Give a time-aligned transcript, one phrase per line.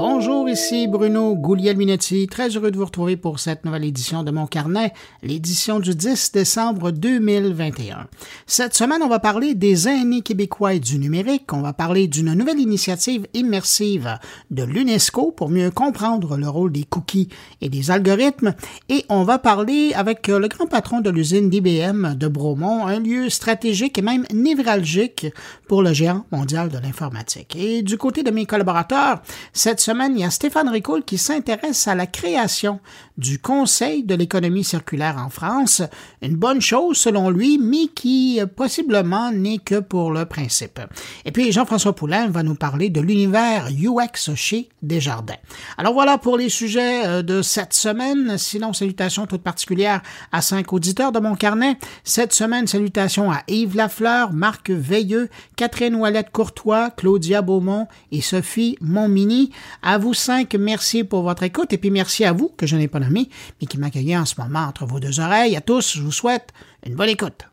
[0.00, 2.28] Bonjour, ici Bruno Guglielminetti.
[2.28, 4.92] Très heureux de vous retrouver pour cette nouvelle édition de mon carnet,
[5.24, 8.06] l'édition du 10 décembre 2021.
[8.46, 11.52] Cette semaine, on va parler des aînés québécois et du numérique.
[11.52, 14.20] On va parler d'une nouvelle initiative immersive
[14.52, 17.30] de l'UNESCO pour mieux comprendre le rôle des cookies
[17.60, 18.54] et des algorithmes.
[18.88, 23.30] Et on va parler avec le grand patron de l'usine d'IBM de Bromont, un lieu
[23.30, 25.26] stratégique et même névralgique
[25.66, 27.56] pour le géant mondial de l'informatique.
[27.56, 29.22] Et du côté de mes collaborateurs,
[29.52, 32.78] cette semaine, il y a Stéphane Ricoul qui s'intéresse à la création
[33.16, 35.80] du Conseil de l'économie circulaire en France.
[36.20, 40.78] Une bonne chose selon lui, mais qui possiblement n'est que pour le principe.
[41.24, 45.40] Et puis Jean-François Poulain va nous parler de l'univers UX chez Desjardins.
[45.78, 48.36] Alors voilà pour les sujets euh, de cette semaine.
[48.36, 51.78] Sinon, salutations toutes particulières à cinq auditeurs de mon carnet.
[52.04, 59.50] Cette semaine, salutations à Yves Lafleur, Marc Veilleux, Catherine Ouellette-Courtois, Claudia Beaumont et Sophie Montmini.
[59.82, 62.88] À vous cinq, merci pour votre écoute et puis merci à vous, que je n'ai
[62.88, 63.28] pas nommé,
[63.60, 65.56] mais qui m'accueillez en ce moment entre vos deux oreilles.
[65.56, 66.52] À tous, je vous souhaite
[66.86, 67.44] une bonne écoute.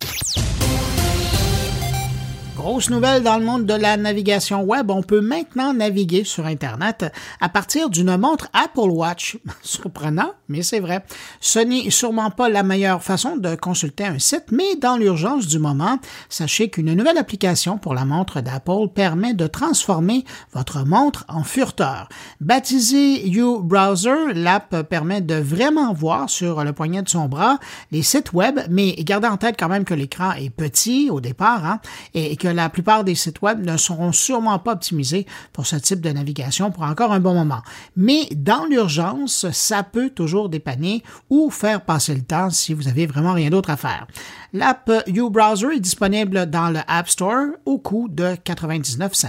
[2.66, 7.06] Grosse nouvelle dans le monde de la navigation web, on peut maintenant naviguer sur Internet
[7.40, 9.38] à partir d'une montre Apple Watch.
[9.62, 11.06] Surprenant, mais c'est vrai.
[11.40, 15.60] Ce n'est sûrement pas la meilleure façon de consulter un site, mais dans l'urgence du
[15.60, 21.44] moment, sachez qu'une nouvelle application pour la montre d'Apple permet de transformer votre montre en
[21.44, 22.10] furteur.
[22.42, 27.60] Baptisé You Browser, l'app permet de vraiment voir sur le poignet de son bras
[27.92, 31.64] les sites web, mais gardez en tête quand même que l'écran est petit au départ
[31.64, 31.80] hein,
[32.16, 36.02] et que la plupart des sites web ne seront sûrement pas optimisés pour ce type
[36.02, 37.62] de navigation pour encore un bon moment.
[37.96, 43.06] Mais dans l'urgence, ça peut toujours dépanner ou faire passer le temps si vous avez
[43.06, 44.08] vraiment rien d'autre à faire.
[44.54, 49.28] L'app uBrowser est disponible dans le App Store au coût de 99 cents.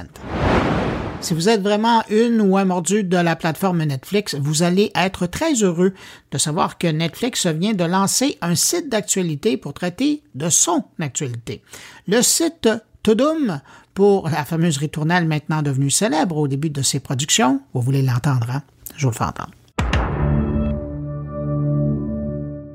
[1.20, 5.26] Si vous êtes vraiment une ou un mordu de la plateforme Netflix, vous allez être
[5.26, 5.92] très heureux
[6.30, 11.62] de savoir que Netflix vient de lancer un site d'actualité pour traiter de son actualité.
[12.06, 12.68] Le site
[13.06, 13.60] Tudum
[13.94, 17.60] pour la fameuse ritournelle maintenant devenue célèbre au début de ses productions.
[17.72, 18.62] Vous voulez l'entendre, hein?
[18.96, 19.52] Je vous le fais entendre.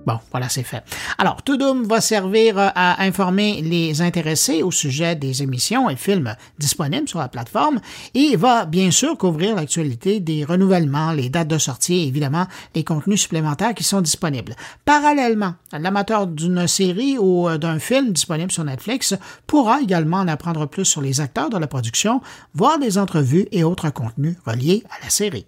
[0.05, 0.83] Bon, voilà, c'est fait.
[1.17, 6.35] Alors, Tudum va servir euh, à informer les intéressés au sujet des émissions et films
[6.57, 7.79] disponibles sur la plateforme
[8.15, 12.83] et va bien sûr couvrir l'actualité des renouvellements, les dates de sortie et évidemment les
[12.83, 14.55] contenus supplémentaires qui sont disponibles.
[14.85, 20.65] Parallèlement, l'amateur d'une série ou euh, d'un film disponible sur Netflix pourra également en apprendre
[20.65, 22.21] plus sur les acteurs de la production,
[22.55, 25.45] voir des entrevues et autres contenus reliés à la série.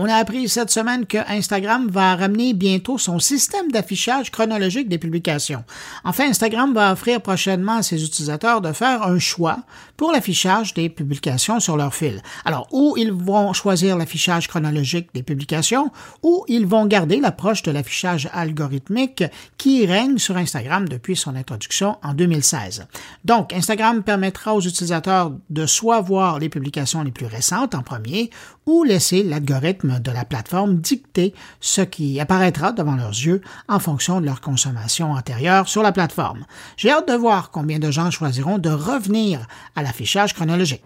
[0.00, 4.96] On a appris cette semaine que Instagram va ramener bientôt son système d'affichage chronologique des
[4.96, 5.64] publications.
[6.04, 9.58] Enfin, Instagram va offrir prochainement à ses utilisateurs de faire un choix
[9.96, 12.22] pour l'affichage des publications sur leur fil.
[12.44, 15.90] Alors, ou ils vont choisir l'affichage chronologique des publications,
[16.22, 19.24] ou ils vont garder l'approche de l'affichage algorithmique
[19.56, 22.86] qui règne sur Instagram depuis son introduction en 2016.
[23.24, 28.30] Donc, Instagram permettra aux utilisateurs de soit voir les publications les plus récentes en premier,
[28.64, 34.20] ou laisser l'algorithme de la plateforme dicter ce qui apparaîtra devant leurs yeux en fonction
[34.20, 36.44] de leur consommation antérieure sur la plateforme.
[36.76, 40.84] J'ai hâte de voir combien de gens choisiront de revenir à l'affichage chronologique.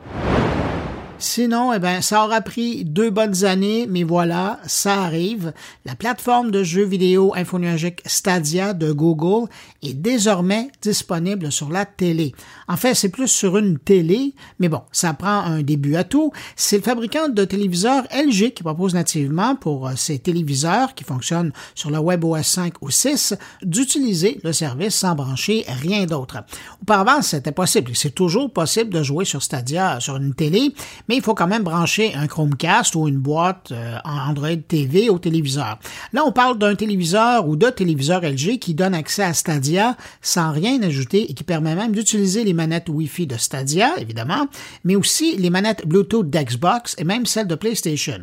[1.22, 5.52] Sinon, eh ben, ça aura pris deux bonnes années, mais voilà, ça arrive.
[5.84, 9.48] La plateforme de jeux vidéo infonuagique Stadia de Google
[9.84, 12.34] est désormais disponible sur la télé.
[12.66, 16.32] En fait, c'est plus sur une télé, mais bon, ça prend un début à tout.
[16.56, 21.52] C'est le fabricant de téléviseurs LG qui propose nativement pour euh, ces téléviseurs qui fonctionnent
[21.76, 26.38] sur le WebOS 5 ou 6 d'utiliser le service sans brancher rien d'autre.
[26.82, 27.92] Auparavant, c'était possible.
[27.94, 30.74] C'est toujours possible de jouer sur Stadia sur une télé,
[31.08, 35.18] mais il faut quand même brancher un Chromecast ou une boîte euh, Android TV au
[35.18, 35.78] téléviseur.
[36.12, 40.52] Là, on parle d'un téléviseur ou de téléviseurs LG qui donne accès à Stadia sans
[40.52, 44.46] rien ajouter et qui permet même d'utiliser les manettes Wi-Fi de Stadia, évidemment,
[44.84, 48.18] mais aussi les manettes Bluetooth d'Xbox et même celles de PlayStation.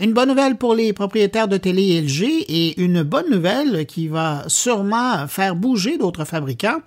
[0.00, 4.44] Une bonne nouvelle pour les propriétaires de télé LG et une bonne nouvelle qui va
[4.48, 6.80] sûrement faire bouger d'autres fabricants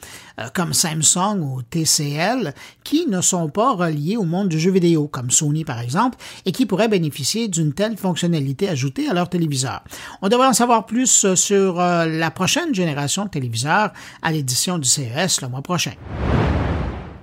[0.54, 2.54] comme Samsung ou TCL
[2.84, 6.52] qui ne sont pas reliés au monde du jeu vidéo comme Sony par exemple et
[6.52, 9.84] qui pourraient bénéficier d'une telle fonctionnalité ajoutée à leur téléviseur.
[10.22, 13.92] On devrait en savoir plus euh, sur euh, la prochaine génération de téléviseurs
[14.22, 15.94] à l'édition du CES le mois prochain.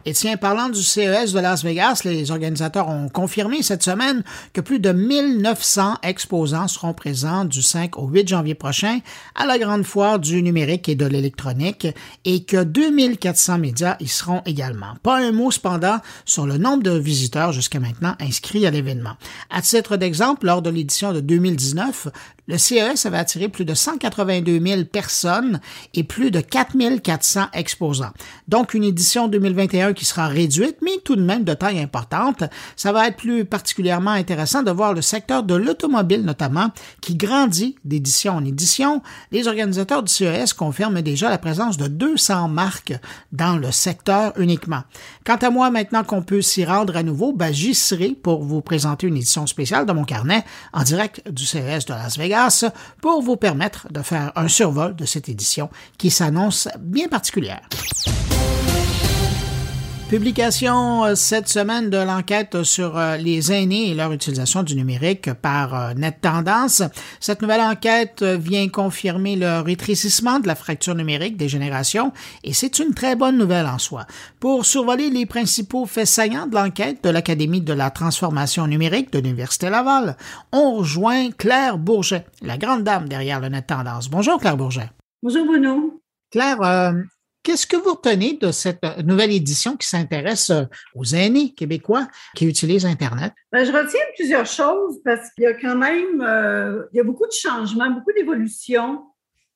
[0.05, 4.61] Et tiens, parlant du CES de Las Vegas, les organisateurs ont confirmé cette semaine que
[4.61, 8.99] plus de 1900 exposants seront présents du 5 au 8 janvier prochain
[9.37, 11.87] à la grande foire du numérique et de l'électronique
[12.25, 14.95] et que 2400 médias y seront également.
[15.05, 19.17] Pas un mot cependant sur le nombre de visiteurs jusqu'à maintenant inscrits à l'événement.
[19.51, 22.09] À titre d'exemple, lors de l'édition de 2019,
[22.49, 25.61] le CES avait attiré plus de 182 000 personnes
[25.95, 28.13] et plus de 4 400 exposants.
[28.49, 32.45] Donc, une édition 2021 qui sera réduite, mais tout de même de taille importante.
[32.77, 37.77] Ça va être plus particulièrement intéressant de voir le secteur de l'automobile, notamment, qui grandit
[37.85, 39.03] d'édition en édition.
[39.31, 42.95] Les organisateurs du CES confirment déjà la présence de 200 marques
[43.31, 44.83] dans le secteur uniquement.
[45.25, 48.63] Quant à moi, maintenant qu'on peut s'y rendre à nouveau, ben, j'y serai pour vous
[48.63, 52.33] présenter une édition spéciale de mon carnet en direct du CES de Las Vegas
[53.01, 57.63] pour vous permettre de faire un survol de cette édition qui s'annonce bien particulière.
[60.13, 65.33] Publication euh, cette semaine de l'enquête sur euh, les aînés et leur utilisation du numérique
[65.33, 66.83] par euh, Net Tendance.
[67.19, 72.13] Cette nouvelle enquête vient confirmer le rétrécissement de la fracture numérique des générations
[72.45, 74.05] et c'est une très bonne nouvelle en soi.
[74.39, 79.19] Pour survoler les principaux faits saillants de l'enquête de l'Académie de la transformation numérique de
[79.19, 80.19] l'Université Laval,
[80.53, 84.11] on rejoint Claire Bourget, la grande dame derrière le Net Tendance.
[84.11, 84.91] Bonjour Claire Bourget.
[85.23, 86.03] Bonjour Bruno.
[86.31, 86.59] Claire,
[87.43, 90.63] Qu'est-ce que vous retenez de cette euh, nouvelle édition qui s'intéresse euh,
[90.95, 92.07] aux aînés québécois
[92.37, 93.33] qui utilisent Internet?
[93.51, 97.05] Ben, je retiens plusieurs choses parce qu'il y a quand même euh, il y a
[97.05, 99.03] beaucoup de changements, beaucoup d'évolutions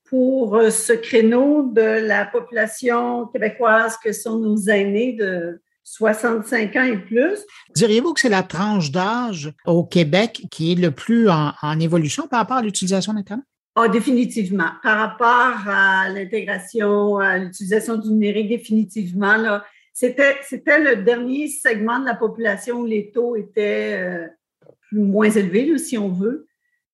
[0.08, 6.98] pour ce créneau de la population québécoise que sont nos aînés de 65 ans et
[6.98, 7.40] plus.
[7.74, 12.28] Diriez-vous que c'est la tranche d'âge au Québec qui est le plus en, en évolution
[12.28, 13.44] par rapport à l'utilisation d'Internet?
[13.78, 14.70] Ah, définitivement.
[14.82, 19.60] Par rapport à l'intégration, à l'utilisation du numérique, définitivement,
[19.92, 24.26] c'était, le dernier segment de la population où les taux étaient euh,
[24.92, 26.46] moins élevés, si on veut.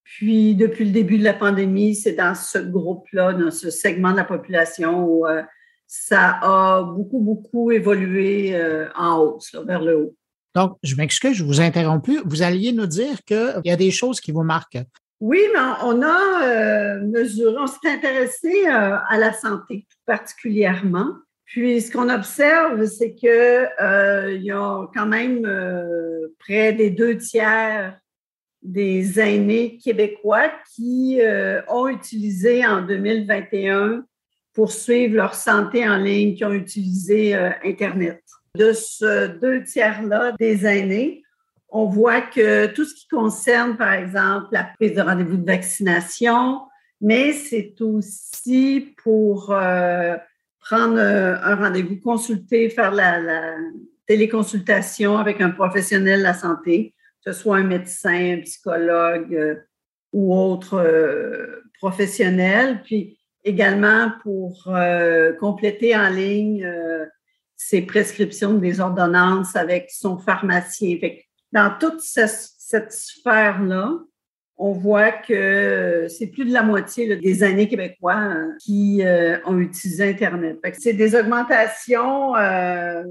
[0.03, 4.17] Puis, depuis le début de la pandémie, c'est dans ce groupe-là, dans ce segment de
[4.17, 5.43] la population où euh,
[5.87, 10.17] ça a beaucoup, beaucoup évolué euh, en hausse, vers le haut.
[10.57, 12.19] Donc, je m'excuse, je vous ai interrompu.
[12.25, 14.79] Vous alliez nous dire qu'il y a des choses qui vous marquent.
[15.23, 21.11] Oui, mais on a euh, mesuré, on s'est intéressé euh, à la santé tout particulièrement.
[21.45, 25.49] Puis ce qu'on observe, c'est que euh, il y a quand même
[26.41, 28.01] près des deux tiers
[28.63, 31.21] des aînés québécois qui
[31.69, 34.05] ont utilisé en 2021
[34.55, 38.23] pour suivre leur santé en ligne, qui ont utilisé Internet.
[38.57, 41.23] De ce deux tiers-là des aînés,
[41.73, 46.61] on voit que tout ce qui concerne, par exemple, la prise de rendez-vous de vaccination,
[47.01, 50.17] mais c'est aussi pour euh,
[50.61, 53.57] prendre euh, un rendez-vous, consulter, faire la,
[54.07, 59.55] téléconsultation avec un professionnel de la santé, que ce soit un médecin, un psychologue euh,
[60.13, 60.85] ou autre
[61.81, 64.69] professionnel, puis également pour
[65.41, 66.71] compléter en ligne
[67.57, 70.99] ses prescriptions des ordonnances avec son pharmacien
[71.53, 73.99] dans toute cette sphère-là,
[74.57, 79.59] on voit que c'est plus de la moitié des années québécois hein, qui euh, ont
[79.59, 80.59] utilisé Internet.
[80.79, 83.03] C'est des augmentations euh,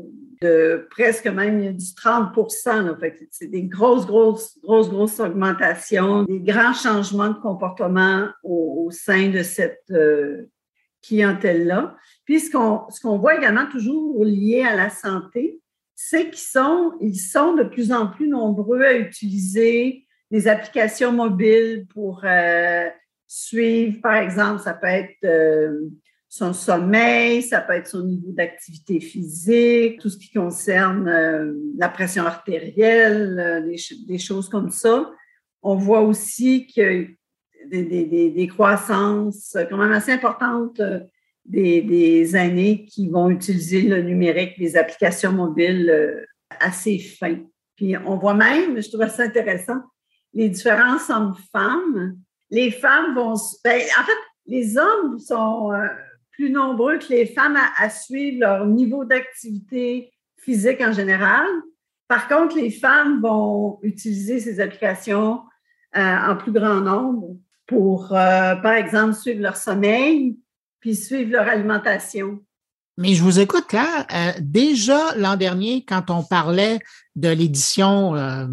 [0.41, 2.95] de presque même du 30%
[3.31, 9.43] C'est des grosses, grosses, grosses, grosses augmentations, des grands changements de comportement au, sein de
[9.43, 10.49] cette euh,
[11.03, 11.95] clientèle-là.
[12.25, 15.60] Puis ce qu'on voit également toujours lié à la santé,
[16.03, 21.86] c'est qu'ils sont, ils sont de plus en plus nombreux à utiliser des applications mobiles
[21.93, 22.89] pour euh,
[23.27, 25.89] suivre, par exemple, ça peut être euh,
[26.27, 31.88] son sommeil, ça peut être son niveau d'activité physique, tout ce qui concerne euh, la
[31.88, 33.63] pression artérielle,
[34.08, 35.12] des, choses comme ça.
[35.62, 37.05] On voit aussi que
[37.70, 40.81] des, des, des croissances quand même assez importantes
[41.45, 46.25] des, des, années qui vont utiliser le numérique, les applications mobiles euh,
[46.60, 47.39] assez fins.
[47.75, 49.81] Puis on voit même, je trouve ça intéressant,
[50.33, 52.15] les différences hommes-femmes.
[52.50, 53.33] Les femmes vont...
[53.63, 54.12] Ben, en fait,
[54.45, 55.88] les hommes sont euh,
[56.31, 61.48] plus nombreux que les femmes à, suivre leur niveau d'activité physique en général.
[62.07, 65.41] Par contre, les femmes vont utiliser ces applications
[65.95, 67.36] euh, en plus grand nombre
[67.67, 70.38] pour, par exemple, suivre leur sommeil,
[70.81, 72.39] puis suivre leur alimentation.
[72.97, 74.05] Mais je vous écoute, Claire.
[74.13, 76.79] Euh, déjà l'an dernier, quand on parlait
[77.15, 78.45] de l'édition euh,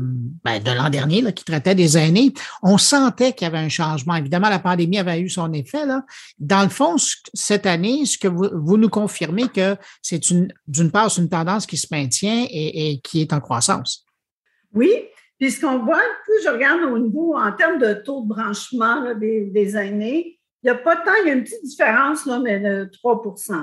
[0.45, 2.33] ben, de l'an dernier là, qui traitait des aînés,
[2.63, 4.15] on sentait qu'il y avait un changement.
[4.15, 5.85] Évidemment, la pandémie avait eu son effet.
[5.87, 6.05] Là.
[6.39, 6.97] Dans le fond,
[7.35, 11.29] cette année, ce que vous, vous nous confirmez que c'est une, d'une part, c'est une
[11.29, 14.07] tendance qui se maintient et, et qui est en croissance.
[14.73, 14.91] Oui,
[15.39, 16.03] puis ce qu'on voit,
[16.45, 20.38] je regarde au niveau en termes de taux de branchement là, des, des aînés,
[20.71, 23.23] n'y a pas tant, il y a une petite différence, là, mais de 3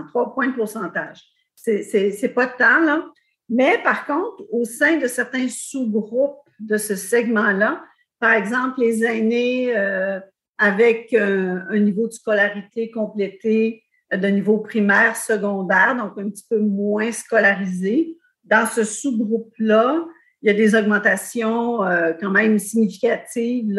[0.09, 1.21] 3 points de pourcentage.
[1.55, 3.05] C'est pas tant, là.
[3.49, 7.83] Mais par contre, au sein de certains sous-groupes de ce segment-là,
[8.19, 10.19] par exemple, les aînés euh,
[10.57, 13.83] avec euh, un niveau de scolarité complété
[14.13, 20.05] euh, de niveau primaire, secondaire, donc un petit peu moins scolarisés, dans ce sous-groupe-là,
[20.41, 21.79] il y a des augmentations
[22.21, 23.73] quand même significatives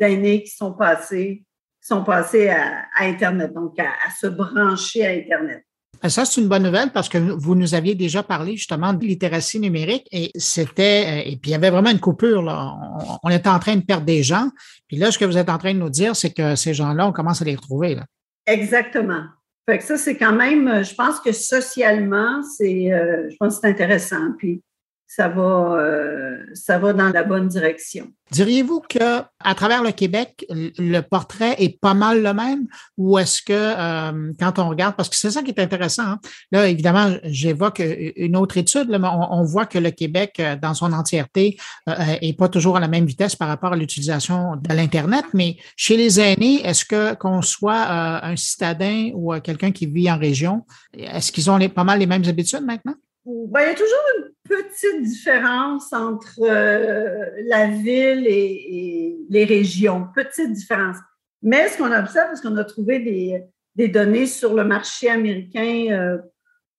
[0.00, 1.44] d'aînés qui sont passés
[1.90, 5.64] sont passés à, Internet, donc à, se brancher à Internet.
[6.02, 9.04] Ben, ça, c'est une bonne nouvelle parce que vous nous aviez déjà parlé justement de
[9.04, 12.74] littératie numérique et c'était, euh, et puis il y avait vraiment une coupure, là.
[13.22, 14.48] On, était en train de perdre des gens.
[14.88, 17.06] Puis là, ce que vous êtes en train de nous dire, c'est que ces gens-là,
[17.06, 18.04] on commence à les retrouver, là.
[18.46, 19.24] Exactement.
[19.68, 23.60] Fait que ça, c'est quand même, je pense que socialement, c'est, euh, je pense que
[23.62, 24.32] c'est intéressant.
[24.38, 24.62] Puis
[25.10, 28.12] ça va, euh, ça va dans la bonne direction.
[28.30, 33.42] Diriez-vous que à travers le Québec, le portrait est pas mal le même, ou est-ce
[33.42, 36.04] que euh, quand on regarde, parce que c'est ça qui est intéressant.
[36.04, 36.20] Hein.
[36.52, 37.82] Là, évidemment, j'évoque
[38.14, 38.88] une autre étude.
[38.88, 42.80] Là, mais on, voit que le Québec, euh, dans son entièreté, est pas toujours à
[42.80, 45.24] la même vitesse par rapport à l'utilisation de l'internet.
[45.34, 47.90] Mais chez les aînés, est-ce que qu'on soit
[48.22, 50.64] un citadin ou quelqu'un qui vit en région,
[50.96, 52.94] est-ce qu'ils ont pas mal les mêmes habitudes maintenant?
[53.26, 60.08] Ben, il y a toujours une petite différence entre euh, la ville et, les régions,
[60.14, 60.96] petite différence.
[61.42, 66.18] Mais ce qu'on observe, parce qu'on a trouvé des, données sur le marché américain euh,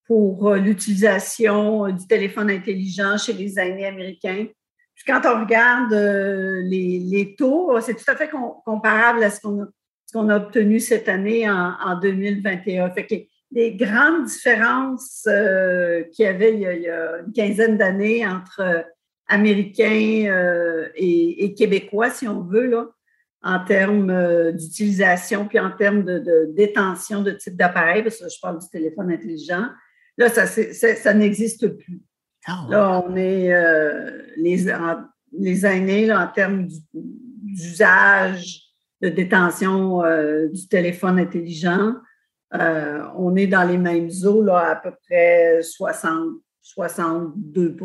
[0.08, 4.48] pour euh, l'utilisation du téléphone intelligent chez les aînés américains.
[4.96, 8.30] Puis quand on regarde les, taux, c'est tout à fait
[8.66, 12.92] comparable à ce qu'on a, obtenu cette année en, en 2021.
[12.92, 13.16] Fait que
[13.54, 18.82] grandes différences euh, qu'il y avait il y, a, une quinzaine d'années entre euh,
[19.28, 22.88] Américains euh, et, Québécois, si on veut, là,
[23.44, 28.60] en termes d'utilisation, puis en termes de, détention de type d'appareil, parce que je parle
[28.60, 29.68] du téléphone intelligent,
[30.18, 32.02] là, ça, ça n'existe plus.
[32.46, 33.52] Ah, là, on est
[34.38, 34.68] les,
[35.32, 38.62] les aînés là, en termes d'usage,
[39.02, 40.02] de détention
[40.52, 41.96] du téléphone intelligent.
[42.54, 47.78] Euh, on est dans les mêmes eaux, là, à peu près 60, 62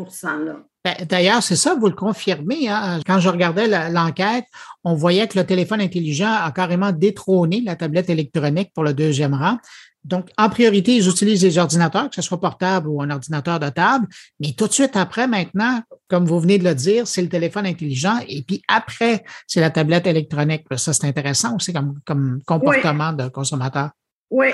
[0.45, 0.57] là.
[0.83, 2.69] Ben, d'ailleurs, c'est ça, vous le confirmez.
[2.69, 3.01] Hein?
[3.05, 4.45] Quand je regardais l'enquête,
[4.83, 9.33] on voyait que le téléphone intelligent a carrément détrôné la tablette électronique pour le deuxième
[9.33, 9.57] rang.
[10.05, 13.67] Donc, en priorité, ils utilisent les ordinateurs, que ce soit portable ou un ordinateur de
[13.67, 14.07] table.
[14.39, 17.65] Mais tout de suite après, maintenant, comme vous venez de le dire, c'est le téléphone
[17.65, 18.19] intelligent.
[18.29, 20.63] Et puis après, c'est la tablette électronique.
[20.77, 23.89] Ça, c'est intéressant aussi comme, comme comportement de consommateur.
[24.29, 24.47] Oui,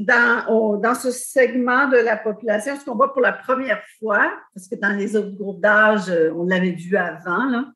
[0.00, 4.66] dans, dans ce segment de la population, ce qu'on voit pour la première fois, parce
[4.66, 7.66] que dans les autres groupes d'âge, euh, on l'avait vu avant, là,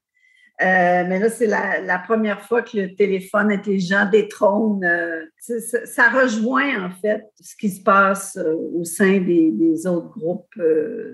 [0.62, 4.82] euh, mais là, c'est la, première fois que le téléphone intelligent détrône.
[4.84, 10.58] Euh, ça, rejoint, en fait, ce qui se passe au sein des autres groupes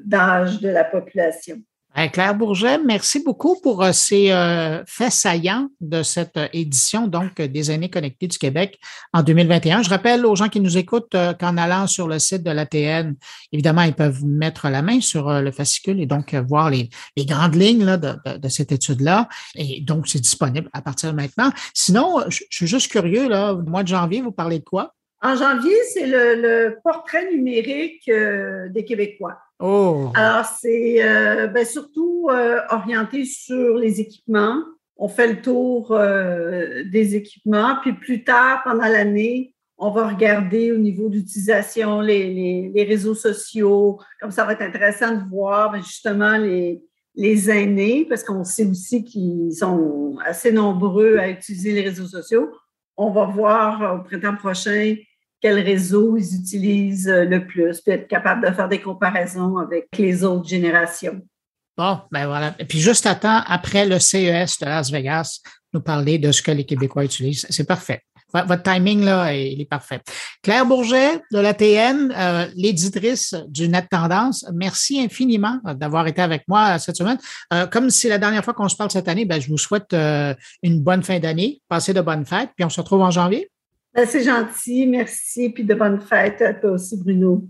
[0.04, 1.56] d'âge de la population.
[1.94, 7.40] Claire Bourget, merci beaucoup pour euh, ces euh, faits saillants de cette euh, édition donc
[7.40, 8.78] des années connectées du Québec
[9.12, 9.82] en 2021.
[9.82, 13.14] Je rappelle aux gens qui nous écoutent qu'en allant sur le site de l'ATN,
[13.52, 17.96] évidemment, ils peuvent mettre la main sur le fascicule et donc voir les, grandes lignes
[17.96, 19.28] de, cette étude-là.
[19.54, 21.50] Et donc, c'est disponible à partir de maintenant.
[21.74, 24.94] Sinon, je, suis juste curieux, là, mois de janvier, vous parlez de quoi?
[25.22, 29.38] En janvier, c'est le, portrait numérique des Québécois.
[29.64, 30.10] Oh.
[30.16, 34.60] Alors, c'est euh, ben, surtout euh, orienté sur les équipements.
[34.96, 40.72] On fait le tour euh, des équipements, puis plus tard, pendant l'année, on va regarder
[40.72, 44.00] au niveau d'utilisation les, réseaux sociaux.
[44.20, 46.82] Comme ça va être intéressant de voir ben, justement les,
[47.14, 52.50] les aînés, parce qu'on sait aussi qu'ils sont assez nombreux à utiliser les réseaux sociaux.
[52.96, 54.96] On va voir au printemps prochain
[55.42, 59.88] quel réseau ils utilisent euh, le plus, puis être capable de faire des comparaisons avec
[59.98, 61.20] les autres générations.
[61.76, 62.54] Bon, ben voilà.
[62.58, 65.40] Et puis juste à après le CES de Las Vegas,
[65.72, 67.46] nous parler de ce que les Québécois utilisent.
[67.50, 68.02] C'est parfait.
[68.34, 70.00] Votre timing, là, il est parfait.
[70.42, 76.78] Claire Bourget de l'ATN, euh, l'éditrice du Net Tendance, merci infiniment d'avoir été avec moi
[76.78, 77.18] cette semaine.
[77.52, 79.92] Euh, comme c'est la dernière fois qu'on se parle cette année, ben, je vous souhaite
[79.92, 83.50] une bonne fin d'année, passez de bonnes fêtes, puis on se retrouve en janvier.
[83.94, 87.46] Ben, c'est gentil, merci, puis de bonnes fêtes à toi aussi, Bruno.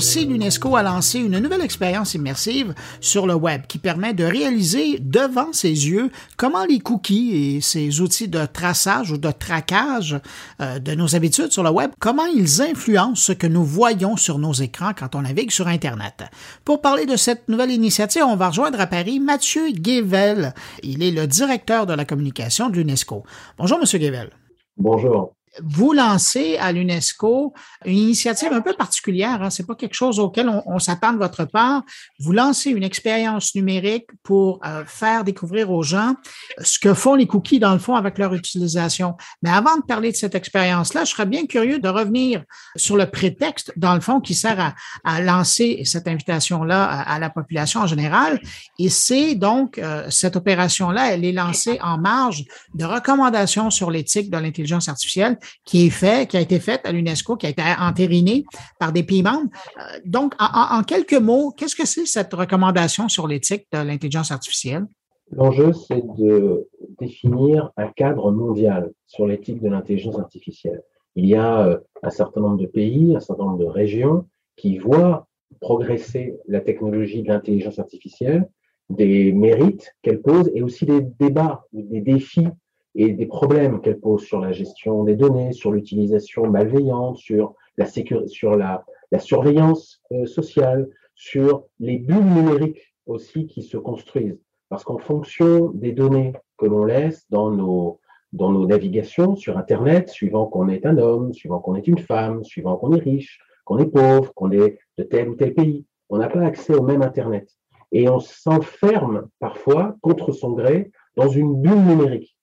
[0.00, 4.98] Jours-ci, l'UNESCO a lancé une nouvelle expérience immersive sur le web qui permet de réaliser
[4.98, 10.18] devant ses yeux comment les cookies et ces outils de traçage ou de traquage
[10.62, 14.38] euh, de nos habitudes sur le web, comment ils influencent ce que nous voyons sur
[14.38, 16.24] nos écrans quand on navigue sur Internet.
[16.64, 20.54] Pour parler de cette nouvelle initiative, on va rejoindre à Paris Mathieu Guével.
[20.82, 23.22] Il est le directeur de la communication de l'UNESCO.
[23.58, 24.30] Bonjour, Monsieur Guével.
[24.78, 27.52] Bonjour vous lancez à l'UNESCO
[27.84, 29.42] une initiative un peu particulière.
[29.42, 29.50] Hein?
[29.50, 31.82] C'est pas quelque chose auquel on, s'attend de votre part.
[32.20, 36.14] Vous lancez une expérience numérique pour euh, faire découvrir aux gens
[36.60, 39.16] ce que font les cookies dans le fond avec leur utilisation.
[39.42, 42.44] Mais avant de parler de cette expérience-là, je serais bien curieux de revenir
[42.76, 47.80] sur le prétexte dans le fond qui sert à, lancer cette invitation-là à, la population
[47.80, 48.40] en général.
[48.78, 54.30] Et c'est donc euh, cette opération-là, elle est lancée en marge de recommandations sur l'éthique
[54.30, 57.62] de l'intelligence artificielle qui est fait, qui a été faite à l'UNESCO, qui a été
[57.80, 58.44] entérinée
[58.78, 59.50] par des pays membres.
[59.78, 64.86] Euh, donc, en, quelques mots, qu'est-ce que c'est cette recommandation sur l'éthique de l'intelligence artificielle?
[65.32, 66.68] L'enjeu, c'est de
[66.98, 70.82] définir un cadre mondial sur l'éthique de l'intelligence artificielle.
[71.14, 74.78] Il y a euh, un certain nombre de pays, un certain nombre de régions qui
[74.78, 75.26] voient
[75.60, 78.48] progresser la technologie de l'intelligence artificielle,
[78.88, 82.48] des mérites qu'elle pose et aussi des débats ou des défis
[82.94, 87.86] et des problèmes qu'elle pose sur la gestion des données, sur l'utilisation malveillante, sur la,
[87.86, 94.38] sur la, la surveillance euh, sociale, sur les bulles numériques aussi qui se construisent.
[94.68, 98.00] Parce qu'en fonction des données que l'on laisse dans nos,
[98.32, 102.44] dans nos navigations sur Internet, suivant qu'on est un homme, suivant qu'on est une femme,
[102.44, 106.18] suivant qu'on est riche, qu'on est pauvre, qu'on est de tel ou tel pays, on
[106.18, 107.48] n'a pas accès au même Internet.
[107.92, 112.36] Et on s'enferme parfois, contre son gré, dans une bulle numérique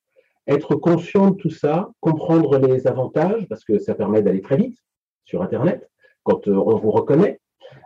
[0.47, 4.77] être conscient de tout ça, comprendre les avantages, parce que ça permet d'aller très vite
[5.25, 5.89] sur Internet,
[6.23, 7.39] quand euh, on vous reconnaît,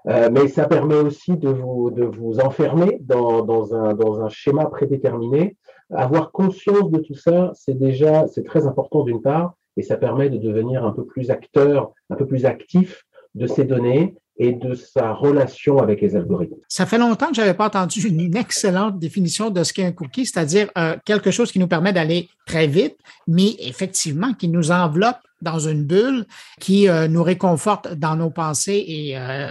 [0.07, 4.29] euh, mais ça permet aussi de vous, de vous enfermer dans, dans, un, dans un
[4.29, 5.57] schéma prédéterminé.
[5.91, 10.29] Avoir conscience de tout ça, c'est déjà, c'est très important d'une part, et ça permet
[10.29, 13.03] de devenir un peu plus acteur, un peu plus actif
[13.35, 16.55] de ces données et de sa relation avec les algorithmes.
[16.67, 19.91] Ça fait longtemps que je n'avais pas entendu une excellente définition de ce qu'est un
[19.91, 22.97] cookie, c'est-à-dire euh, quelque chose qui nous permet d'aller très vite,
[23.27, 26.25] mais effectivement qui nous enveloppe dans une bulle
[26.59, 29.49] qui euh, nous réconforte dans nos pensées et euh,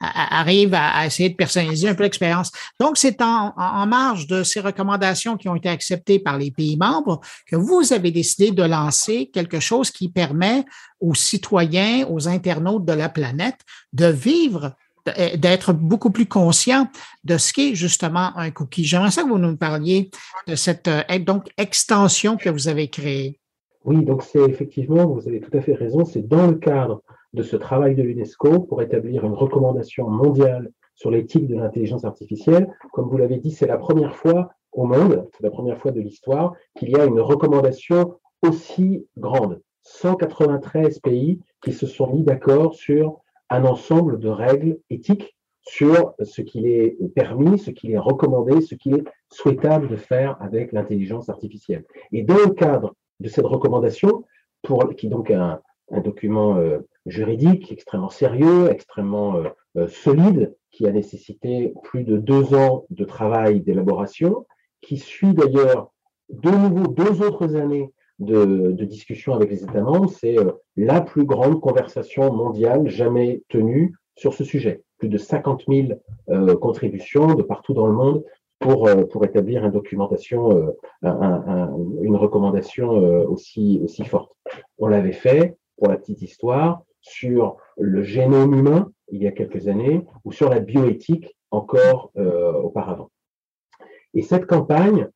[0.00, 2.50] arrive à, essayer de personnaliser un peu l'expérience.
[2.80, 6.76] Donc, c'est en, en, marge de ces recommandations qui ont été acceptées par les pays
[6.76, 10.64] membres que vous avez décidé de lancer quelque chose qui permet
[11.00, 13.60] aux citoyens, aux internautes de la planète
[13.92, 14.74] de vivre
[15.36, 16.88] d'être beaucoup plus conscients
[17.24, 18.84] de ce qu'est justement un cookie.
[18.84, 20.10] J'aimerais ça que vous nous parliez
[20.46, 23.38] de cette euh, donc extension que vous avez créée.
[23.88, 27.42] Oui, donc c'est effectivement, vous avez tout à fait raison, c'est dans le cadre de
[27.42, 32.70] ce travail de l'UNESCO pour établir une recommandation mondiale sur l'éthique de l'intelligence artificielle.
[32.92, 36.02] Comme vous l'avez dit, c'est la première fois au monde, c'est la première fois de
[36.02, 39.62] l'histoire qu'il y a une recommandation aussi grande.
[39.84, 46.42] 193 pays qui se sont mis d'accord sur un ensemble de règles éthiques sur ce
[46.42, 51.30] qu'il est permis, ce qu'il est recommandé, ce qu'il est souhaitable de faire avec l'intelligence
[51.30, 51.86] artificielle.
[52.12, 54.24] Et dans le cadre de cette recommandation,
[54.96, 60.86] qui est donc un, un document euh, juridique extrêmement sérieux, extrêmement euh, euh, solide, qui
[60.86, 64.46] a nécessité plus de deux ans de travail d'élaboration,
[64.80, 65.92] qui suit d'ailleurs
[66.28, 70.10] de nouveau deux autres années de, de discussion avec les États membres.
[70.10, 70.36] C'est
[70.76, 74.82] la plus grande conversation mondiale jamais tenue sur ce sujet.
[74.98, 78.24] Plus de 50 000 contributions de partout dans le monde
[78.58, 84.32] pour, euh, pour établir une documentation, euh, un, une recommandation euh, aussi, aussi forte.
[84.78, 89.68] On l'avait fait, pour la petite histoire, sur le génome humain il y a quelques
[89.68, 92.12] années ou sur la bioéthique encore
[92.62, 93.10] auparavant.
[94.12, 95.08] Et cette campagne,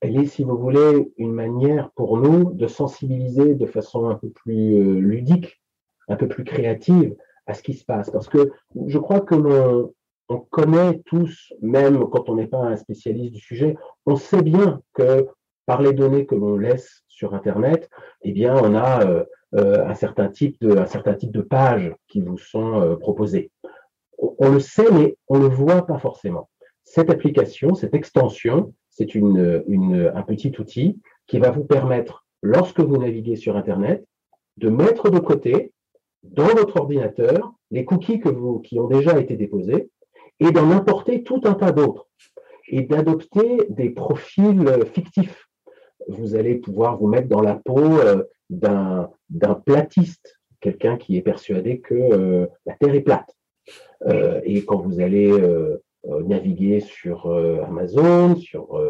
[0.00, 4.28] elle est, si vous voulez, une manière pour nous de sensibiliser de façon un peu
[4.28, 5.60] plus ludique,
[6.06, 8.10] un peu plus créative à ce qui se passe.
[8.10, 8.52] Parce que
[8.86, 9.92] je crois que l'on
[10.28, 14.80] on connaît tous, même quand on n'est pas un spécialiste du sujet, on sait bien
[14.94, 15.26] que
[15.66, 17.88] par les données que l'on laisse sur Internet,
[18.22, 21.94] eh bien, on a euh, euh, un, certain type de, un certain type de pages
[22.08, 23.50] qui vous sont euh, proposées.
[24.18, 26.48] On, le sait, mais on ne le voit pas forcément.
[26.84, 32.80] Cette application, cette extension, c'est une, une, un petit outil qui va vous permettre, lorsque
[32.80, 34.04] vous naviguez sur Internet,
[34.58, 35.72] de mettre de côté
[36.22, 39.90] dans votre ordinateur les cookies qui ont déjà été déposés
[40.42, 42.08] et d'en importer tout un tas d'autres
[42.68, 45.48] et d'adopter des profils fictifs.
[46.08, 51.80] Vous allez pouvoir vous mettre dans la peau euh, d'un platiste, quelqu'un qui est persuadé
[51.80, 53.36] que euh, la Terre est plate.
[54.06, 55.32] Euh, et quand vous allez
[56.04, 57.30] naviguer sur
[57.64, 58.80] Amazon, sur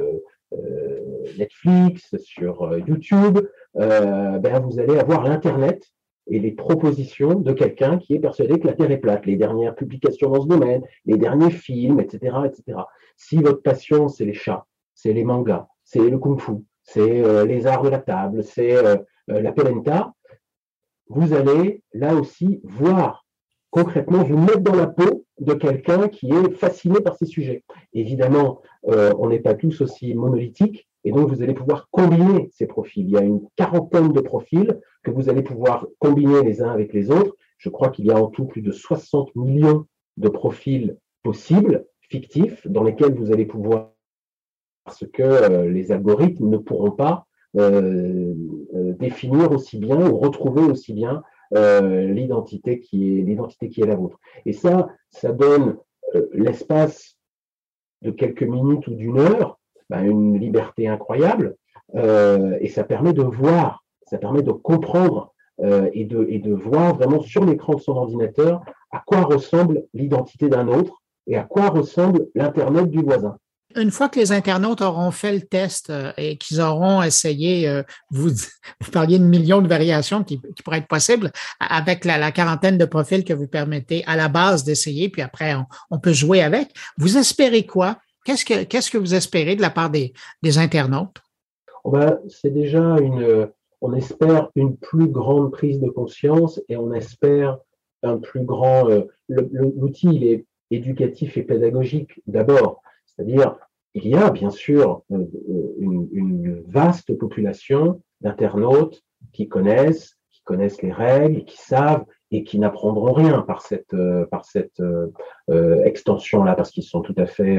[1.38, 3.41] Netflix, sur YouTube,
[3.75, 5.85] ben vous allez avoir l'Internet
[6.29, 9.75] et les propositions de quelqu'un qui est persuadé que la Terre est plate, les dernières
[9.75, 12.37] publications dans ce domaine, les derniers films, etc.
[12.45, 12.79] etc.
[13.17, 17.67] Si votre passion, c'est les chats, c'est les mangas, c'est le kung-fu, c'est euh, les
[17.67, 18.97] arts de la table, c'est euh,
[19.31, 20.13] euh, la polenta,
[21.09, 23.22] vous allez là aussi voir
[23.73, 27.65] concrètement, vous mettre dans la peau de quelqu'un qui est fasciné par ces sujets.
[27.93, 33.05] Évidemment, on n'est pas tous aussi monolithiques, et donc vous allez pouvoir combiner ces profils.
[33.05, 36.93] Il y a une quarantaine de profils que vous allez pouvoir combiner les uns avec
[36.93, 37.35] les autres.
[37.59, 42.67] Je crois qu'il y a en tout plus de 60 millions de profils possibles, fictifs,
[42.69, 43.93] dans lesquels vous allez pouvoir,
[44.85, 48.35] parce que euh, les algorithmes ne pourront pas euh,
[48.75, 53.97] euh, définir aussi bien ou retrouver aussi bien l'identité qui est l'identité qui est la
[53.97, 54.19] vôtre.
[54.47, 55.77] Et ça, ça donne
[56.33, 57.19] l'espace
[58.01, 59.59] de quelques minutes ou d'une heure,
[59.91, 61.57] ben, une liberté incroyable,
[61.95, 67.47] et ça permet de voir ça permet de comprendre euh, et de voir vraiment sur
[67.47, 72.91] l'écran de son ordinateur à quoi ressemble l'identité d'un autre et à quoi ressemble l'Internet
[72.91, 73.38] du voisin.
[73.77, 77.83] Une fois que les internautes auront fait le test euh, et qu'ils auront essayé, euh,
[78.11, 78.31] vous,
[78.93, 81.31] parliez de millions de variations qui, pourraient être possibles
[81.61, 85.55] avec la, quarantaine de profils que vous permettez à la base d'essayer, puis après
[85.91, 86.69] on, peut jouer avec.
[86.99, 87.99] Vous espérez quoi?
[88.25, 91.19] Qu'est-ce que, que vous espérez de la part des, des internautes?
[91.85, 93.49] Oh ben, c'est déjà une,
[93.83, 97.59] on espère une plus grande prise de conscience et on espère
[98.03, 98.89] un plus grand.
[98.89, 102.81] Euh, l'outil, il est éducatif et pédagogique d'abord,
[103.23, 103.57] c'est-à-dire
[103.95, 105.25] il y a bien sûr euh,
[105.79, 113.13] une, vaste population d'internautes qui connaissent, qui connaissent les règles, qui savent et qui n'apprendront
[113.13, 114.83] rien par cette euh, par cette
[115.85, 117.59] extension là parce qu'ils sont tout à fait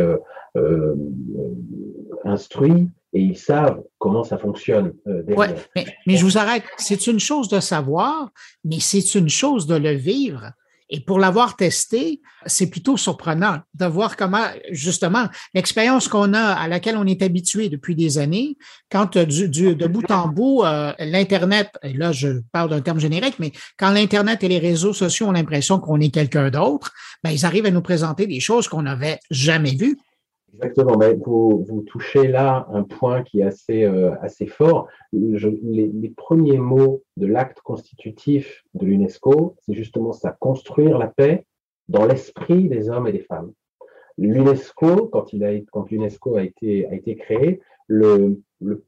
[2.24, 4.94] instruits et ils savent comment ça fonctionne.
[5.08, 5.24] Euh,
[6.08, 6.64] mais, je vous arrête.
[6.78, 8.32] C'est une chose de savoir,
[8.64, 10.52] mais c'est une chose de le vivre.
[10.96, 16.68] Et pour l'avoir testé, c'est plutôt surprenant de voir comment, justement, l'expérience qu'on a, à
[16.68, 18.58] laquelle on est habitué depuis des années,
[18.92, 23.40] quand euh, de bout en bout, euh, l'Internet, et là je parle d'un terme générique,
[23.40, 26.92] mais quand l'Internet et les réseaux sociaux ont l'impression qu'on est quelqu'un d'autre,
[27.24, 29.98] ben, ils arrivent à nous présenter des choses qu'on n'avait jamais vues.
[30.54, 34.88] Exactement, mais vous, vous, touchez là un point qui est assez, euh, assez fort.
[35.12, 41.46] les, premiers mots de l'acte constitutif de l'UNESCO, c'est justement ça, construire la paix
[41.90, 43.52] dans l'esprit des hommes et des femmes.
[44.20, 48.40] L'UNESCO, quand, il a, quand l'UNESCO a été, a été créé, le,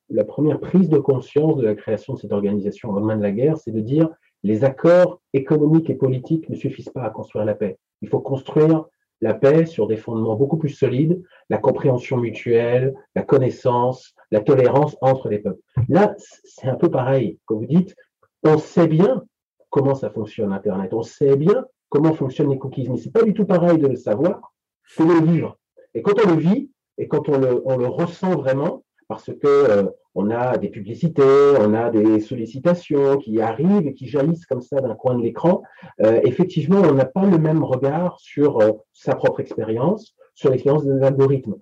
[0.09, 3.31] la première prise de conscience de la création de cette organisation au lendemain de la
[3.31, 4.09] guerre, c'est de dire
[4.43, 7.79] les accords économiques et politiques ne suffisent pas à construire la paix.
[8.03, 8.85] Il faut construire
[9.21, 14.97] la paix sur des fondements beaucoup plus solides, la compréhension mutuelle, la connaissance, la tolérance
[15.01, 15.61] entre les peuples.
[15.89, 17.39] Là, c'est un peu pareil.
[17.45, 17.95] Quand vous dites,
[18.43, 19.23] on sait bien
[19.69, 23.33] comment ça fonctionne Internet, on sait bien comment fonctionnent les cookies, mais c'est pas du
[23.33, 24.53] tout pareil de le savoir
[24.97, 25.57] que de le vivre.
[25.93, 29.47] Et quand on le vit et quand on le, on le ressent vraiment, parce que
[29.47, 29.83] euh,
[30.15, 31.21] on a des publicités,
[31.59, 35.61] on a des sollicitations qui arrivent et qui jaillissent comme ça d'un coin de l'écran.
[36.01, 40.85] Euh, effectivement, on n'a pas le même regard sur euh, sa propre expérience, sur l'expérience
[40.85, 41.55] des algorithmes.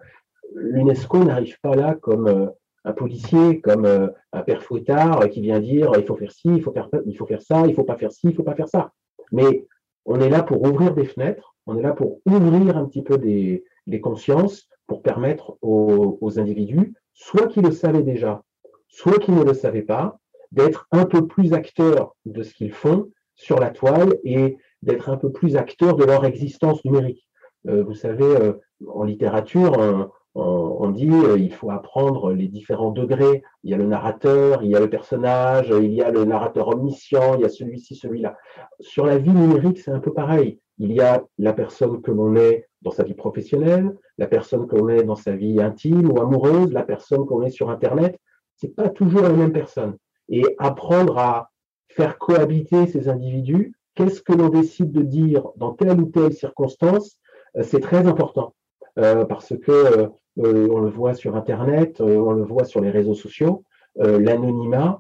[0.56, 2.52] L'UNESCO n'arrive pas là comme
[2.86, 6.72] un policier, comme un père fouettard qui vient dire il faut faire ci, il faut
[6.72, 8.92] faire, il faut faire ça, il faut pas faire ci, il faut pas faire ça.
[9.32, 9.66] Mais
[10.06, 13.18] on est là pour ouvrir des fenêtres, on est là pour ouvrir un petit peu
[13.18, 18.44] des, des consciences pour permettre aux, individus soit qu'ils le savaient déjà,
[18.88, 20.20] soit qu'ils ne le savaient pas,
[20.52, 25.18] d'être un peu plus acteurs de ce qu'ils font sur la toile et d'être un
[25.18, 27.28] peu plus acteurs de leur existence numérique.
[27.68, 28.54] Euh, vous savez, euh,
[28.88, 33.44] en littérature, on, dit euh, il faut apprendre les différents degrés.
[33.64, 36.70] Il y a le narrateur, il y a le personnage, il y a le narrateur
[36.70, 38.38] omniscient, il y a celui-ci, celui-là.
[38.80, 40.60] Sur la vie numérique, c'est un peu pareil.
[40.80, 44.90] Il y a la personne que l'on est dans sa vie professionnelle, la personne qu'on
[44.90, 48.18] est dans sa vie intime ou amoureuse, la personne qu'on est sur Internet,
[48.56, 49.98] c'est pas toujours la même personne.
[50.30, 51.50] Et apprendre à
[51.90, 57.18] faire cohabiter ces individus, qu'est-ce que l'on décide de dire dans telle ou telle circonstance,
[57.58, 58.54] euh, c'est très important
[59.00, 63.14] euh, parce que euh, on le voit sur Internet, on le voit sur les réseaux
[63.14, 63.64] sociaux,
[63.96, 65.00] l'anonymat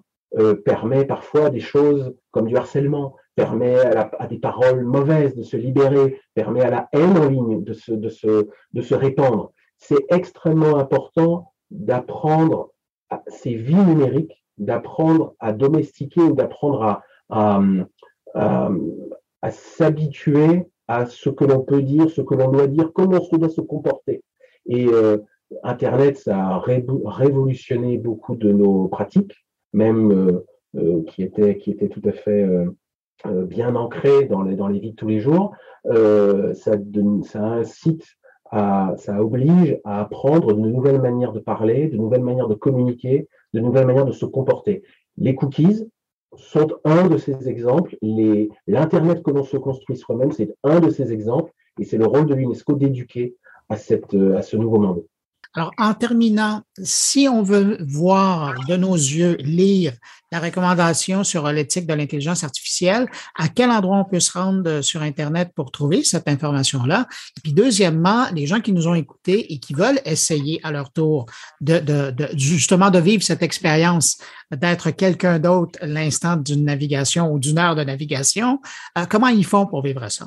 [0.64, 6.20] permet parfois des choses comme du harcèlement, permet à, des paroles mauvaises de se libérer,
[6.36, 9.52] permet à la haine en ligne de se, de se, de se répandre.
[9.78, 12.72] C'est extrêmement important d'apprendre
[13.28, 17.62] ces vies numériques, d'apprendre à domestiquer ou d'apprendre à,
[18.34, 23.38] à, s'habituer à ce que l'on peut dire, ce que l'on doit dire, comment on
[23.38, 24.24] doit se comporter.
[24.66, 25.18] Et euh,
[25.64, 29.34] Internet, ça a révolutionné beaucoup de nos pratiques,
[29.74, 32.48] même euh, euh, qui, étaient, qui étaient tout à fait
[33.26, 35.56] bien ancrées dans les, dans les vies de tous les jours.
[35.86, 36.72] ça,
[37.24, 38.04] ça incite
[38.98, 43.60] ça oblige à apprendre de nouvelles manières de parler, de nouvelles manières de communiquer, de
[43.60, 44.84] nouvelles manières de se comporter.
[45.18, 45.90] Les cookies
[46.36, 47.98] sont un de ces exemples.
[48.02, 52.26] L'Internet que l'on se construit soi-même, c'est un de ces exemples, et c'est le rôle
[52.26, 53.36] de l'UNESCO d'éduquer
[53.70, 55.04] à, à ce nouveau monde.
[55.56, 59.94] Alors, en terminant, si on veut voir de nos yeux, lire
[60.32, 65.04] la recommandation sur l'éthique de l'intelligence artificielle, à quel endroit on peut se rendre sur
[65.04, 67.08] Internet pour trouver cette information-là?
[67.38, 70.92] Et puis, deuxièmement, les gens qui nous ont écoutés et qui veulent essayer à leur
[70.92, 71.28] tour
[71.62, 74.18] de, justement de vivre cette expérience,
[74.52, 78.60] d'être quelqu'un d'autre l'instant d'une navigation ou d'une heure de navigation,
[78.98, 80.26] euh, comment ils font pour vivre ça?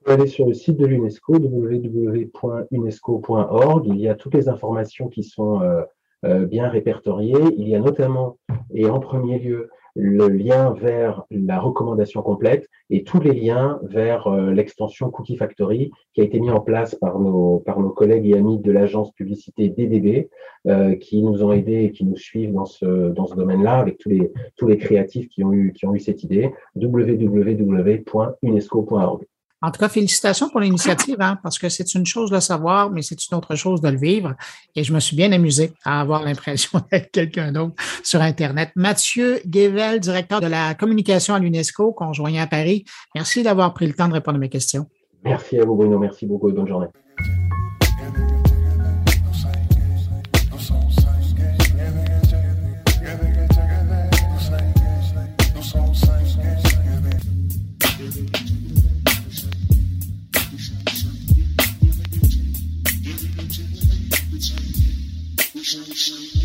[0.00, 3.86] Pouvez aller sur le site de l'UNESCO, www.unesco.org.
[3.86, 5.82] Il y a toutes les informations qui sont euh,
[6.24, 7.36] euh, bien répertoriées.
[7.56, 8.38] Il y a notamment,
[8.74, 14.28] et en premier lieu, le lien vers la recommandation complète et tous les liens vers
[14.28, 18.28] euh, l'extension Cookie Factory qui a été mis en place par nos, par nos collègues
[18.28, 20.30] et amis de l'agence publicité DDB
[21.00, 24.10] qui nous ont aidés et qui nous suivent dans ce, dans ce domaine-là avec tous
[24.10, 29.26] les, tous les créatifs qui ont eu, qui ont eu cette idée www.unesco.org.
[29.62, 33.02] En tout cas, félicitations pour l'initiative, hein, parce que c'est une chose de savoir, mais
[33.02, 34.34] c'est une autre chose de le vivre.
[34.74, 38.70] Et je me suis bien amusé à avoir l'impression d'être quelqu'un d'autre sur Internet.
[38.74, 42.84] Mathieu Guével, directeur de la communication à l'UNESCO, conjoint à Paris.
[43.14, 44.86] Merci d'avoir pris le temps de répondre à mes questions.
[45.24, 45.98] Merci à vous, Bruno.
[45.98, 46.88] Merci beaucoup et bonne journée.
[66.00, 66.39] Thank you.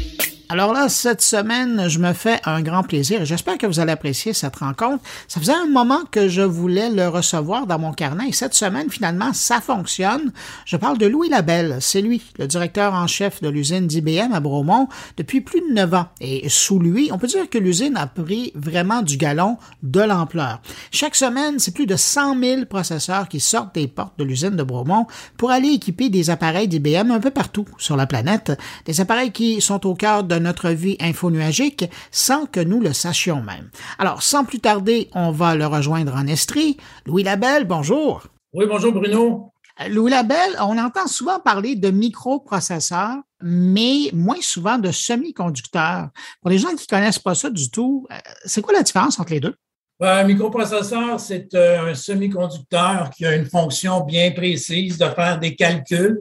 [0.48, 3.92] Alors là, cette semaine, je me fais un grand plaisir et j'espère que vous allez
[3.92, 5.04] apprécier cette rencontre.
[5.28, 8.92] Ça faisait un moment que je voulais le recevoir dans mon carnet et cette semaine,
[8.92, 10.32] finalement, ça fonctionne.
[10.66, 11.78] Je parle de Louis Labelle.
[11.80, 15.92] C'est lui, le directeur en chef de l'usine d'IBM à Bromont depuis plus de neuf
[15.96, 16.10] ans.
[16.22, 20.62] Et sous lui, on peut dire que l'usine a pris vraiment du galon de l'ampleur.
[20.92, 24.64] Chaque semaine, c'est plus de 100 000 processeurs qui sortent des portes de l'usine de
[24.64, 28.52] Bromont pour aller équiper des appareils d'IBM un peu partout sur la planète.
[28.86, 33.42] Des appareils qui sont au cœur de notre vie infonuagique sans que nous le sachions
[33.42, 33.70] même.
[34.00, 36.78] Alors, sans plus tarder, on va le rejoindre en Estrie.
[37.06, 38.24] Louis Labelle, bonjour.
[38.54, 39.52] Oui, bonjour Bruno.
[39.82, 46.10] Euh, Louis Labelle, on entend souvent parler de microprocesseurs, mais moins souvent de semi-conducteurs.
[46.42, 49.20] Pour les gens qui ne connaissent pas ça du tout, euh, c'est quoi la différence
[49.20, 49.56] entre les deux?
[50.00, 55.40] Ben, un microprocesseur, c'est euh, un semi-conducteur qui a une fonction bien précise de faire
[55.40, 56.20] des calculs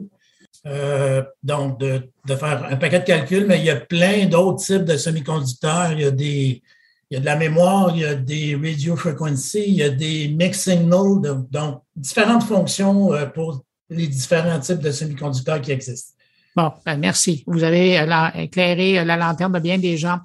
[0.67, 4.83] euh, donc, de, faire un paquet de calculs, mais il y a plein d'autres types
[4.83, 5.91] de semi-conducteurs.
[5.91, 6.63] Il y a des,
[7.09, 9.89] il y a de la mémoire, il y a des radio frequency, il y a
[9.89, 16.13] des mix signals, donc différentes fonctions euh, pour les différents types de semi-conducteurs qui existent.
[16.55, 17.43] Bon, ben merci.
[17.45, 20.19] Vous avez euh, éclairé la lanterne de bien des gens.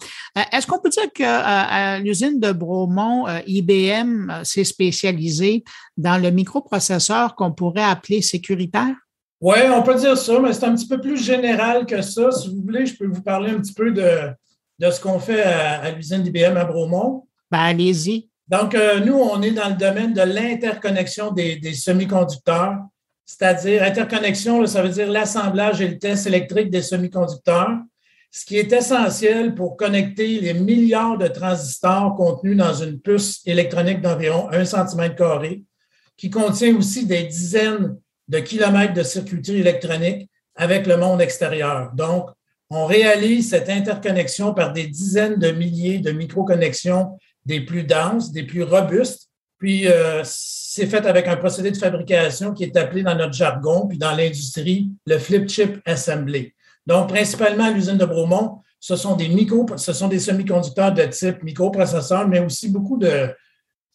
[0.52, 5.64] Est-ce qu'on peut dire que l'usine de Bromont, IBM s'est spécialisée
[5.96, 8.94] dans le microprocesseur qu'on pourrait appeler sécuritaire?
[9.40, 12.30] Oui, on peut dire ça, mais c'est un petit peu plus général que ça.
[12.30, 14.30] Si vous voulez, je peux vous parler un petit peu de,
[14.78, 17.26] de ce qu'on fait à, l'usine d'IBM à Bromont.
[17.50, 18.28] Ben, allez-y.
[18.48, 22.80] Donc, euh, nous, on est dans le domaine de l'interconnexion des, des semi-conducteurs,
[23.24, 27.78] c'est-à-dire interconnexion, ça veut dire l'assemblage et le test électrique des semi-conducteurs,
[28.30, 34.02] ce qui est essentiel pour connecter les milliards de transistors contenus dans une puce électronique
[34.02, 35.14] d'environ 1 cm,
[36.16, 37.96] qui contient aussi des dizaines
[38.30, 41.90] de kilomètres de circuiterie électronique avec le monde extérieur.
[41.94, 42.30] Donc,
[42.70, 48.44] on réalise cette interconnexion par des dizaines de milliers de micro-connexions des plus denses, des
[48.44, 49.28] plus robustes.
[49.58, 53.88] Puis, euh, c'est fait avec un procédé de fabrication qui est appelé dans notre jargon,
[53.88, 56.54] puis dans l'industrie, le flip chip assembly.
[56.86, 61.02] Donc, principalement à l'usine de Bromont, ce sont des micro, ce sont des semi-conducteurs de
[61.02, 63.28] type microprocesseur, mais aussi beaucoup de,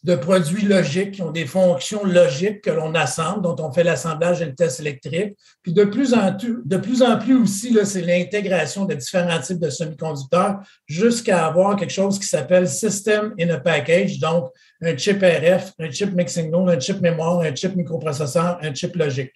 [0.06, 4.40] de produits logiques qui ont des fonctions logiques que l'on assemble, dont on fait l'assemblage
[4.40, 5.36] et le test électrique.
[5.62, 9.68] Puis de plus en, de plus, en plus aussi, c'est l'intégration de différents types de
[9.68, 14.48] semi-conducteurs jusqu'à avoir quelque chose qui s'appelle System in a Package, donc
[14.80, 18.94] un chip RF, un chip mixing node, un chip mémoire, un chip microprocesseur, un chip
[18.94, 19.32] logique.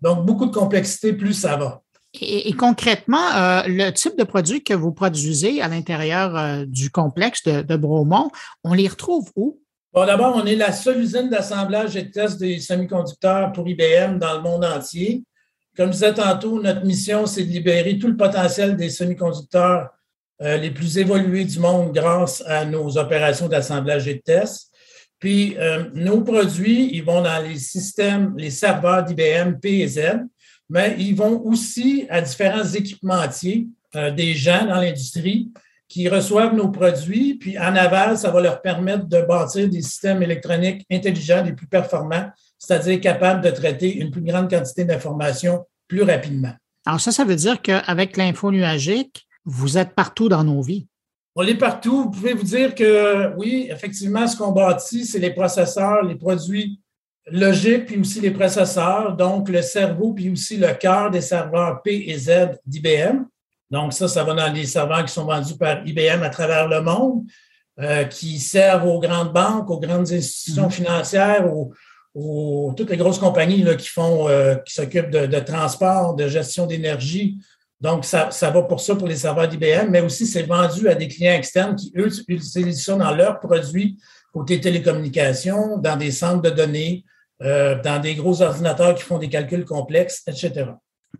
[0.00, 1.82] Donc, beaucoup de complexité, plus ça va.
[2.20, 7.42] Et, concrètement, euh, le type de produits que vous produisez à l'intérieur euh, du complexe
[7.42, 8.30] de, de Bromont,
[8.62, 9.58] on les retrouve où?
[9.94, 14.18] Bon, d'abord, on est la seule usine d'assemblage et de test des semi-conducteurs pour IBM
[14.18, 15.22] dans le monde entier.
[15.76, 19.90] Comme je disais tantôt, notre mission, c'est de libérer tout le potentiel des semi-conducteurs
[20.42, 24.72] euh, les plus évolués du monde grâce à nos opérations d'assemblage et de test.
[25.20, 30.00] Puis, euh, nos produits, ils vont dans les systèmes, les serveurs d'IBM P et Z,
[30.68, 35.52] mais ils vont aussi à différents équipementiers, euh, des gens dans l'industrie
[35.94, 40.24] qui reçoivent nos produits, puis en aval, ça va leur permettre de bâtir des systèmes
[40.24, 46.02] électroniques intelligents les plus performants, c'est-à-dire capables de traiter une plus grande quantité d'informations plus
[46.02, 46.50] rapidement.
[46.84, 50.88] Alors ça, ça veut dire qu'avec l'info nuagique, vous êtes partout dans nos vies.
[51.36, 52.02] On est partout.
[52.02, 56.80] Vous pouvez vous dire que oui, effectivement, ce qu'on bâtit, c'est les processeurs, les produits
[57.30, 62.10] logiques, puis aussi les processeurs, donc le cerveau, puis aussi le cœur des serveurs P
[62.10, 63.26] et Z d'IBM.
[63.70, 66.80] Donc, ça, ça va dans les serveurs qui sont vendus par IBM à travers le
[66.80, 67.24] monde,
[67.80, 70.70] euh, qui servent aux grandes banques, aux grandes institutions mhm.
[70.70, 76.28] financières, aux, toutes les grosses compagnies là, qui font, euh, qui s'occupent de, transport, de
[76.28, 77.38] gestion d'énergie.
[77.80, 80.94] Donc, ça, ça, va pour ça pour les serveurs d'IBM, mais aussi c'est vendu à
[80.94, 83.98] des clients externes qui, eux, utilisent ça dans leurs produits
[84.32, 87.04] côté télécommunications, dans des centres de données,
[87.42, 90.66] euh, dans des gros ordinateurs qui font des calculs complexes, etc.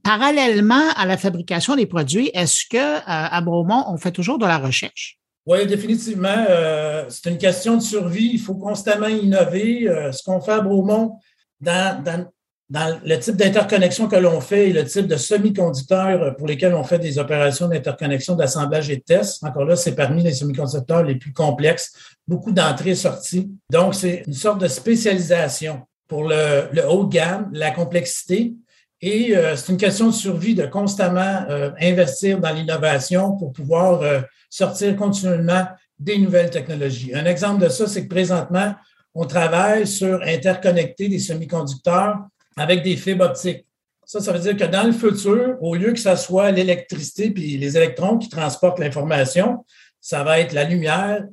[0.05, 4.45] Parallèlement à la fabrication des produits, est-ce que euh, à Bromont, on fait toujours de
[4.45, 5.19] la recherche?
[5.47, 6.45] Oui, définitivement.
[6.51, 8.31] Euh, c'est une question de survie.
[8.35, 9.89] Il faut constamment innover.
[9.89, 11.17] Euh, ce qu'on fait à Bromont,
[11.61, 12.29] dans,
[12.71, 16.99] le type d'interconnexion que l'on fait et le type de semi-conducteurs pour lesquels on fait
[16.99, 21.33] des opérations d'interconnexion, d'assemblage et de test, encore là, c'est parmi les semi-conducteurs les plus
[21.33, 21.95] complexes,
[22.29, 23.51] beaucoup d'entrées et sorties.
[23.71, 28.55] Donc, c'est une sorte de spécialisation pour le, le haut de gamme, la complexité,
[29.01, 34.03] et euh, c'est une question de survie de constamment euh, investir dans l'innovation pour pouvoir
[34.03, 35.67] euh, sortir continuellement
[35.99, 37.15] des nouvelles technologies.
[37.15, 38.75] Un exemple de ça, c'est que présentement,
[39.15, 42.19] on travaille sur interconnecter des semi-conducteurs
[42.57, 43.67] avec des fibres optiques.
[44.07, 47.57] Ça, ça veut dire que dans le futur, au lieu que ce soit l'électricité puis
[47.57, 49.65] les électrons qui transportent l'information,
[50.01, 51.25] ça va être la lumière,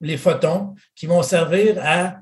[0.00, 2.20] les photons qui vont servir à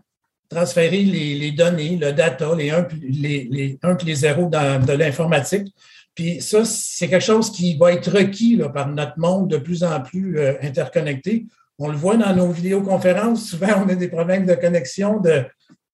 [0.48, 5.74] transférer les, données, le data, les 1 les, les, un, les 0 dans, de l'informatique.
[6.14, 9.84] Puis ça, c'est quelque chose qui va être requis là, par notre monde de plus
[9.84, 11.46] en plus euh, interconnecté.
[11.78, 15.44] On le voit dans nos vidéoconférences, souvent on a des problèmes de connexion, de,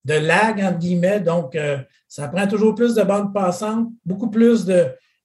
[0.04, 1.20] de lag, entre guillemets.
[1.20, 4.64] Donc, euh, ça prend toujours plus de bandes passantes, beaucoup plus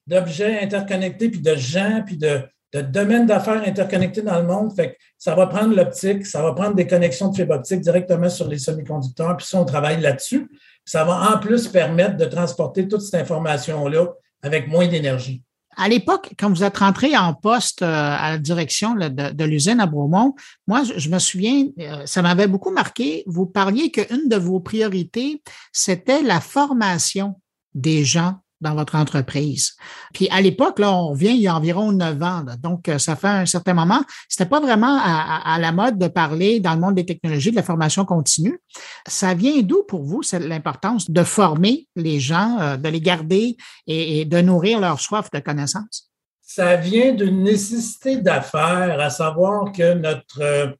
[0.05, 2.41] d'objets interconnectés, puis de gens, puis de,
[2.73, 4.73] de domaines d'affaires interconnectés dans le monde.
[4.75, 8.29] Fait que ça va prendre l'optique, ça va prendre des connexions de fibre optique directement
[8.29, 10.49] sur les semi-conducteurs, puis ça, on travaille là-dessus.
[10.86, 14.08] Ça va en plus permettre de transporter toute cette information-là
[14.41, 15.41] avec moins d'énergie.
[15.77, 19.86] À l'époque, quand vous êtes rentré en poste euh, à la direction de, l'usine à
[19.86, 20.36] Bromont,
[20.67, 23.23] moi, je, me souviens, euh, ça m'avait beaucoup marqué.
[23.27, 27.39] Vous parliez qu'une de vos priorités, c'était la formation
[27.75, 29.76] des gens dans votre entreprise.
[30.13, 33.15] Puis à l'époque, là, on vient il y a environ neuf ans, donc euh, ça
[33.15, 34.02] fait un certain moment.
[34.28, 37.63] C'était pas vraiment à, la mode de parler dans le monde des technologies de la
[37.63, 38.60] formation continue.
[39.08, 44.26] Ça vient d'où pour vous l'importance de former les gens, euh, de les garder et,
[44.26, 46.10] de nourrir leur soif de connaissances?
[46.41, 50.72] Ça vient d'une nécessité d'affaires, à savoir que notre euh,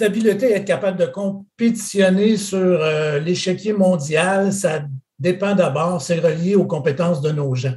[0.00, 2.80] habileté à être capable de compétitionner sur
[3.20, 4.80] l'échiquier mondial, ça
[5.22, 7.76] dépend d'abord, c'est relié aux compétences de nos gens.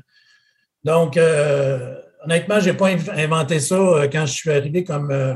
[0.84, 5.36] Donc, euh, honnêtement, je n'ai pas inventé ça euh, quand je suis arrivé comme euh,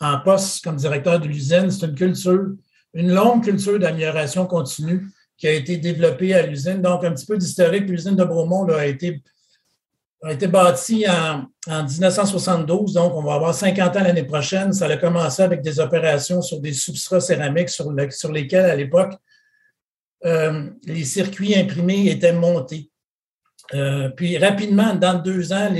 [0.00, 1.70] en poste comme directeur de l'usine.
[1.70, 2.46] C'est une culture,
[2.94, 6.80] une longue culture d'amélioration continue qui a été développée à l'usine.
[6.80, 9.22] Donc, un petit peu d'historique, l'usine de Bromont a, été,
[10.22, 14.72] a été bâtie en, en, 1972, donc on va avoir 50 ans l'année prochaine.
[14.72, 19.12] Ça a commencé avec des opérations sur des substrats céramiques sur lesquels, à l'époque,
[20.26, 22.90] euh, les circuits imprimés étaient montés.
[23.74, 25.70] Euh, puis rapidement, dans deux ans,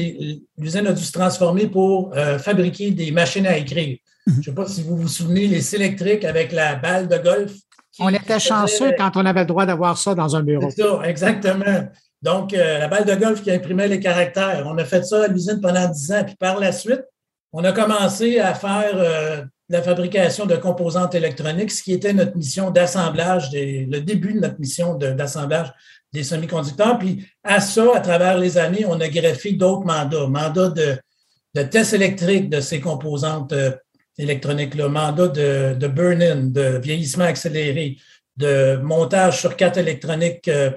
[0.59, 3.99] l'usine a dû se transformer pour euh, fabriquer des machines à écrire.
[4.27, 4.35] Mhm.
[4.35, 7.53] Je ne sais pas si vous vous souvenez, les électriques avec la balle de golf.
[7.99, 10.71] On était chanceux quand on avait le droit d'avoir ça dans un bureau.
[10.71, 11.89] Ça, exactement.
[12.23, 14.65] Donc, la balle de golf qui imprimait les caractères.
[14.67, 16.23] On a fait ça à l'usine pendant dix ans.
[16.25, 17.05] Puis par la suite,
[17.53, 22.71] on a commencé à faire la fabrication de composantes électroniques, ce qui était notre mission
[22.71, 25.73] d'assemblage, le début de notre mission d'assemblage
[26.13, 26.99] des semi-conducteurs.
[26.99, 31.95] Puis à ça, à travers les années, on a greffé d'autres mandats, mandats de, tests
[31.95, 33.73] électriques de ces composantes euh,
[34.19, 37.97] électroniques-là, mandats de, de burn-in, de vieillissement accéléré,
[38.37, 40.71] de montage sur carte électronique euh,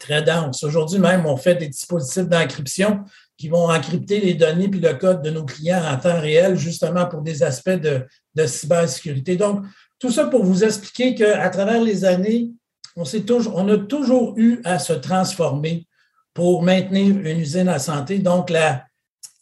[0.00, 0.64] très dense.
[0.64, 3.04] Aujourd'hui même, on fait des dispositifs d'encryption
[3.42, 7.06] qui vont encrypter les données puis le code de nos clients en temps réel, justement
[7.06, 8.06] pour des aspects de,
[8.46, 9.34] cybersécurité.
[9.34, 9.64] Donc,
[9.98, 12.52] tout ça pour vous expliquer qu'à travers les années,
[12.94, 15.88] on, toujours, on a toujours eu à se transformer
[16.32, 18.20] pour maintenir une usine à santé.
[18.20, 18.84] Donc, la,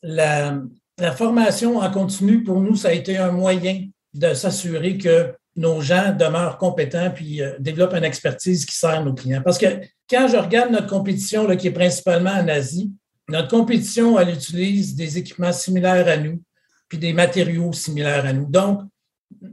[0.03, 0.59] la,
[0.97, 3.85] la formation en continu, pour nous, ça a été un moyen
[4.15, 9.13] de s'assurer que nos gens demeurent compétents puis euh, développent une expertise qui sert nos
[9.13, 9.43] clients.
[9.45, 9.67] Parce que
[10.09, 12.91] quand je regarde notre compétition là, qui est principalement en Asie,
[13.31, 16.43] notre compétition, elle utilise des équipements similaires à nous,
[16.89, 18.47] puis des matériaux similaires à nous.
[18.47, 18.83] Donc,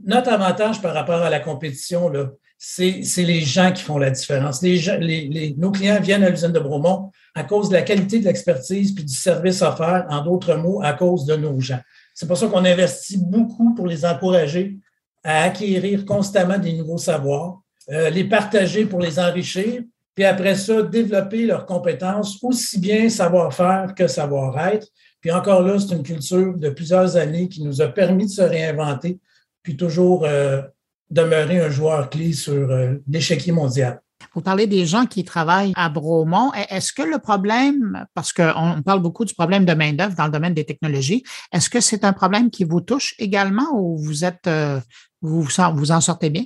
[0.04, 2.12] notre avantage par rapport à la compétition,
[2.58, 4.62] c'est les gens qui font la différence.
[4.62, 9.04] Nos clients viennent à l'usine de Bromont à cause de la qualité de l'expertise puis
[9.04, 11.80] du service offert, en d'autres mots, à cause de nos gens.
[12.14, 14.76] C'est pour ça qu'on investit beaucoup pour les encourager
[15.22, 17.60] à acquérir constamment des nouveaux savoirs,
[17.90, 19.82] euh, les partager pour les enrichir,
[20.18, 24.88] puis après ça, développer leurs compétences, aussi bien savoir-faire que savoir-être.
[25.20, 28.42] Puis encore là, c'est une culture de plusieurs années qui nous a permis de se
[28.42, 29.20] réinventer,
[29.62, 30.60] puis toujours euh,
[31.08, 34.00] demeurer un joueur clé sur euh, l'échiquier mondial.
[34.34, 36.50] Vous parlez des gens qui travaillent à Bromont.
[36.50, 40.32] E-, est-ce que le problème, parce qu'on parle beaucoup du problème de main-d'œuvre dans le
[40.32, 44.48] domaine des technologies, est-ce que c'est un problème qui vous touche également ou vous êtes,
[44.48, 44.80] euh,
[45.22, 46.42] vous, vous en sortez bien?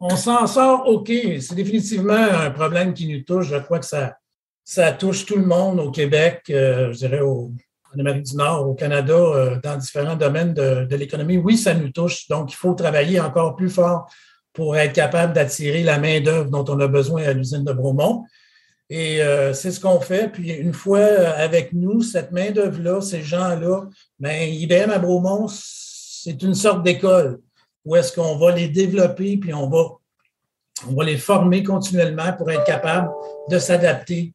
[0.00, 1.10] On s'en sort OK.
[1.40, 3.48] C'est définitivement un problème qui nous touche.
[3.48, 4.16] Je crois que ça,
[4.64, 7.52] ça touche tout le monde au Québec, euh, je dirais au,
[7.94, 11.38] en Amérique du Nord, au Canada, euh, dans différents domaines de, l'économie.
[11.38, 12.28] Oui, ça nous touche.
[12.28, 14.10] Donc, il faut travailler encore plus fort
[14.52, 18.24] pour être capable d'attirer la main-d'œuvre dont on a besoin à l'usine de Bromont.
[18.90, 20.30] Et euh, c'est ce qu'on fait.
[20.30, 23.82] Puis une fois avec nous, cette main-d'œuvre-là, ces gens-là,
[24.18, 27.40] bien, IBM à Bromont, c'est une sorte d'école
[27.86, 29.92] où est-ce qu'on va les développer, puis on va,
[30.86, 33.10] on va les former continuellement pour être capable
[33.48, 34.34] de s'adapter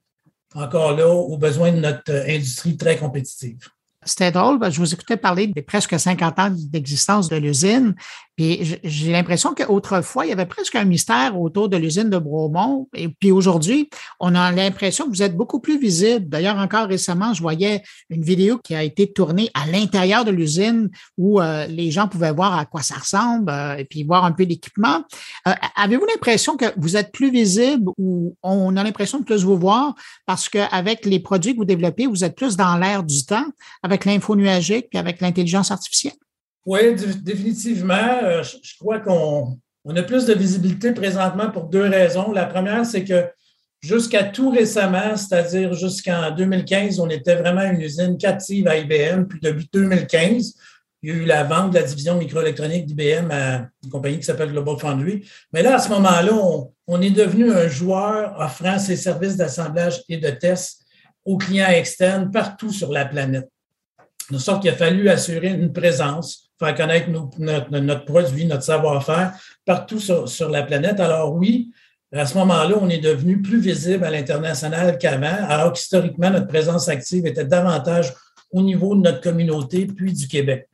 [0.55, 3.59] encore là aux besoins de notre industrie très compétitive.
[4.03, 7.93] C'était drôle, je vous écoutais parler des presque 50 ans d'existence de l'usine,
[8.41, 12.87] puis j'ai l'impression qu'autrefois, il y avait presque un mystère autour de l'usine de Bromont,
[12.95, 13.89] et puis aujourd'hui,
[14.19, 16.27] on a l'impression que vous êtes beaucoup plus visible.
[16.27, 20.89] D'ailleurs, encore récemment, je voyais une vidéo qui a été tournée à l'intérieur de l'usine
[21.17, 24.31] où euh, les gens pouvaient voir à quoi ça ressemble euh, et puis voir un
[24.31, 25.03] peu l'équipement.
[25.47, 29.57] Euh, avez-vous l'impression que vous êtes plus visible ou on a l'impression de plus vous
[29.57, 29.93] voir
[30.25, 33.45] parce qu'avec les produits que vous développez, vous êtes plus dans l'air du temps?
[33.83, 36.13] avec l'info nuagique et avec l'intelligence artificielle?
[36.65, 38.19] Oui, définitivement.
[38.23, 39.57] Euh, je crois qu'on
[39.95, 42.31] a plus de visibilité présentement pour deux raisons.
[42.31, 43.25] La première, c'est que
[43.81, 49.25] jusqu'à tout récemment, c'est-à-dire jusqu'en 2015, on était vraiment une usine captive à IBM.
[49.25, 50.53] Puis depuis 2015,
[51.03, 54.25] il y a eu la vente de la division microélectronique d'IBM à une compagnie qui
[54.25, 55.27] s'appelle Global Foundry.
[55.51, 60.03] Mais là, à ce moment-là, on, on, est devenu un joueur offrant ses services d'assemblage
[60.09, 60.85] et de test
[61.25, 63.49] aux clients externes partout sur la planète.
[64.29, 69.33] De sorte qu'il a fallu assurer une présence, faire connaître notre, produit, notre savoir-faire
[69.65, 70.99] partout sur, la planète.
[70.99, 71.71] Alors oui,
[72.13, 76.87] à ce moment-là, on est devenu plus visible à l'international qu'avant, alors qu'historiquement, notre présence
[76.87, 78.13] active était davantage
[78.51, 80.67] au niveau de notre communauté, puis du Québec.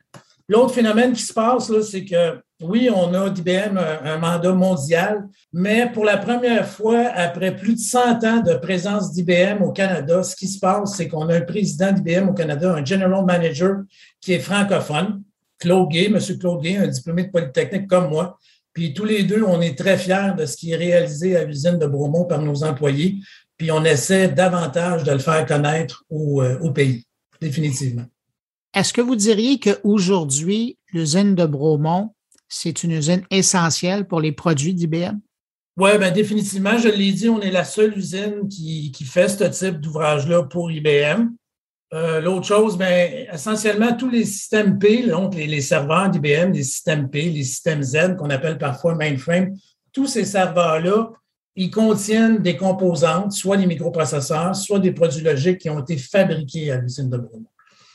[0.48, 5.90] L'autre phénomène qui se passe, c'est que oui, on a d'IBM un, mandat mondial, mais
[5.92, 10.34] pour la première fois, après plus de 100 ans de présence d'IBM au Canada, ce
[10.34, 13.82] qui se passe, c'est qu'on a un président d'IBM au Canada, un general manager
[14.20, 15.22] qui est francophone,
[15.58, 16.18] Claude Gay, M.
[16.38, 18.38] Claude Gay, un diplômé de Polytechnique comme moi.
[18.72, 21.78] Puis tous les deux, on est très fiers de ce qui est réalisé à l'usine
[21.78, 23.16] de Bromont par nos employés.
[23.56, 27.04] Puis on essaie davantage de le faire connaître au, euh, au pays,
[27.40, 28.04] définitivement.
[28.74, 32.10] Est-ce que vous diriez qu'aujourd'hui, l'usine de Bromont,
[32.48, 35.18] c'est une usine essentielle pour les produits d'IBM?
[35.78, 39.80] Oui, bien définitivement, je l'ai dit, on est la seule usine qui, fait ce type
[39.80, 41.28] d'ouvrage-là pour IBM.
[41.94, 47.08] Euh, l'autre chose, bien, essentiellement, tous les systèmes P, donc les, serveurs d'IBM, les systèmes
[47.08, 49.56] P, les systèmes Z, qu'on appelle parfois mainframe,
[49.92, 51.10] tous ces serveurs-là,
[51.56, 56.70] ils contiennent des composantes, soit des microprocesseurs, soit des produits logiques qui ont été fabriqués
[56.70, 57.46] à l'usine de Bromont.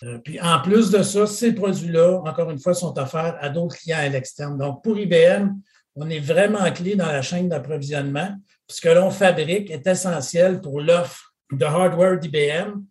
[0.04, 3.78] Euh, puis en plus de ça, ces produits-là, encore une fois, sont offerts à d'autres
[3.78, 4.58] clients à l'externe.
[4.58, 5.52] Donc, pour IBM,
[5.96, 8.30] on est vraiment clé dans la chaîne d'approvisionnement.
[8.68, 12.82] puisque l'on fabrique est essentiel pour l'offre de hardware d'IBM,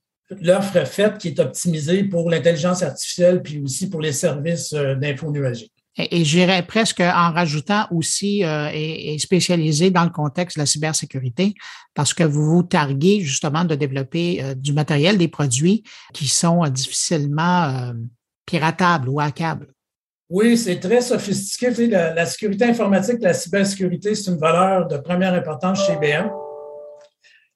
[0.41, 5.31] l'offre faite qui est optimisée pour l'intelligence artificielle, puis aussi pour les services euh, d'info
[5.31, 5.73] nuagique.
[5.99, 11.55] Et, j'irais presque en rajoutant aussi euh, et, spécialisé dans le contexte de la cybersécurité,
[11.95, 15.83] parce que vous vous targuez justement de développer euh, du matériel, des produits
[16.15, 17.93] qui sont difficilement
[18.47, 19.69] piratables ou hackables.
[20.31, 21.89] Oui, c'est très sophistiqué.
[21.89, 26.31] La, la, sécurité informatique, la cybersécurité, c'est une valeur de première importance chez IBM.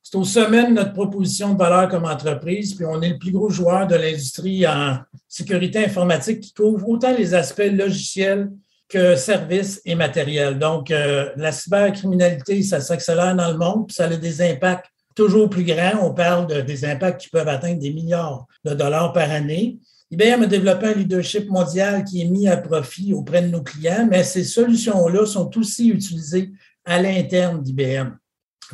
[0.09, 3.33] C'est au sommet de notre proposition de valeur comme entreprise, puis on est le plus
[3.33, 8.53] gros joueur de l'industrie en sécurité informatique qui couvre autant les aspects logiciels
[8.89, 10.61] que services et matériels.
[10.61, 14.87] Donc, euh, la cybercriminalité, ça s'accélère dans le monde, puis ça a des impacts
[15.17, 15.99] toujours plus grands.
[16.01, 19.81] On parle de, des impacts qui peuvent atteindre des milliards de dollars par année.
[20.13, 24.07] IBM a développé un leadership mondial qui est mis à profit auprès de nos clients,
[24.09, 26.53] mais ces solutions-là sont aussi utilisées
[26.85, 28.13] à l'interne d'IBM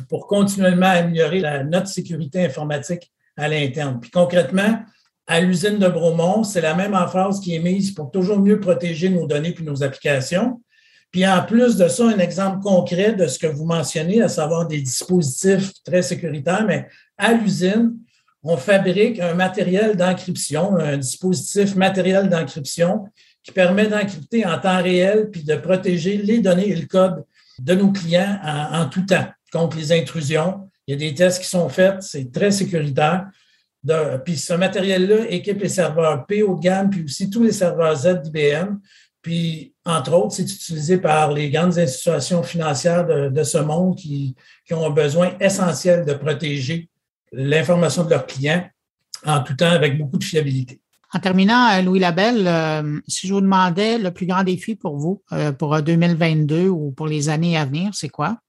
[0.09, 3.99] pour continuellement améliorer notre sécurité informatique à l'interne.
[3.99, 4.79] Puis concrètement,
[5.27, 9.09] à l'usine de Bromont, c'est la même emphase qui est mise pour toujours mieux protéger
[9.09, 10.61] nos données puis nos applications.
[11.11, 14.67] Puis en plus de ça, un exemple concret de ce que vous mentionnez, à savoir
[14.67, 16.87] des dispositifs très sécuritaires, mais
[17.17, 17.93] à l'usine,
[18.41, 23.05] on fabrique un matériel d'encryption, un dispositif matériel d'encryption
[23.43, 27.23] qui permet d'encrypter en temps réel puis de protéger les données et le code
[27.59, 30.69] de nos clients en tout temps contre les intrusions.
[30.87, 33.27] Il y a des tests qui sont faits, c'est très sécuritaire.
[34.25, 37.95] puis ce matériel-là équipe les serveurs P haut de gamme, puis aussi tous les serveurs
[37.95, 38.79] Z d'IBM.
[39.21, 44.35] Puis, entre autres, c'est utilisé par les grandes institutions financières de, ce monde qui,
[44.71, 46.89] ont un besoin essentiel de protéger
[47.31, 48.67] l'information de leurs clients
[49.25, 50.81] en tout temps avec beaucoup de fiabilité.
[51.13, 54.97] En terminant, euh, Louis Labelle, euh, si je vous demandais le plus grand défi pour
[54.97, 58.39] vous, euh, pour 2022 ou pour les années à venir, c'est quoi?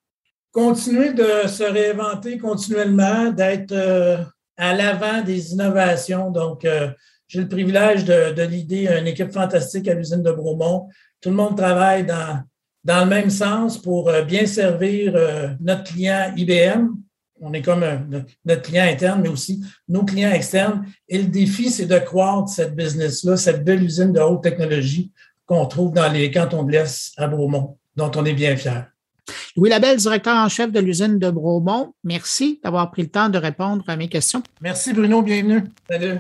[0.55, 4.19] Continuer de se réinventer continuellement, d'être euh,
[4.57, 6.31] à l'avant des innovations.
[6.31, 6.91] Donc, euh,
[7.27, 10.89] j'ai le privilège de, de l'idée une équipe fantastique à l'usine de Bromont.
[11.21, 12.41] Tout le monde travaille dans,
[12.85, 15.15] dans le même sens pour euh, bien servir
[15.61, 16.89] notre client IBM.
[17.41, 17.85] On est comme
[18.45, 20.87] notre client interne, mais aussi nos clients externes.
[21.09, 25.11] Et le défi, c'est de croître cette business-là, cette belle usine de haute technologie
[25.45, 28.94] qu'on trouve dans les cantons de l'Est à Bromont, dont on est bien fiers.
[29.57, 33.39] Louis Labelle, directeur en chef de l'usine de Bromont, merci d'avoir pris le temps de
[33.39, 34.43] répondre à mes questions.
[34.61, 35.65] Merci Bruno, bienvenue.
[35.89, 36.19] Salut.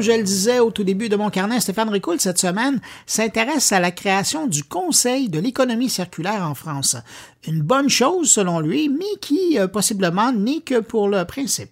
[0.00, 3.80] Je le disais au tout début de mon carnet, Stéphane Ricoul, cette semaine, s'intéresse à
[3.80, 6.96] la création du Conseil de l'économie circulaire en France.
[7.46, 11.70] Une bonne chose, selon lui, mais qui, euh, possiblement, n'est que pour le principe.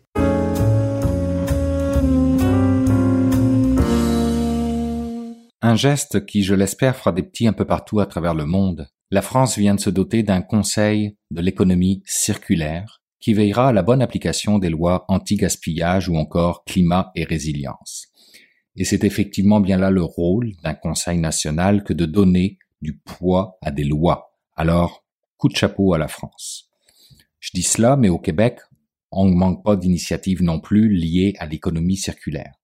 [5.65, 8.89] Un geste qui, je l'espère, fera des petits un peu partout à travers le monde.
[9.11, 13.83] La France vient de se doter d'un Conseil de l'économie circulaire qui veillera à la
[13.83, 18.09] bonne application des lois anti-gaspillage ou encore climat et résilience.
[18.77, 23.59] Et c'est effectivement bien là le rôle d'un Conseil national que de donner du poids
[23.63, 24.35] à des lois.
[24.57, 25.05] Alors,
[25.37, 26.71] coup de chapeau à la France.
[27.41, 28.61] Je dis cela, mais au Québec,
[29.11, 32.55] on ne manque pas d'initiatives non plus liées à l'économie circulaire.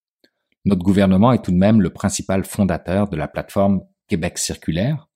[0.64, 5.08] Notre gouvernement est tout de même le principal fondateur de la plateforme Québec circulaire,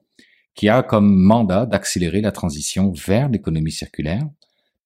[0.55, 4.25] qui a comme mandat d'accélérer la transition vers l'économie circulaire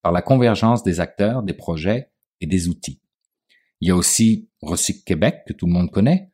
[0.02, 3.00] par la convergence des acteurs, des projets et des outils.
[3.80, 6.30] Il y a aussi Recycle Québec, que tout le monde connaît,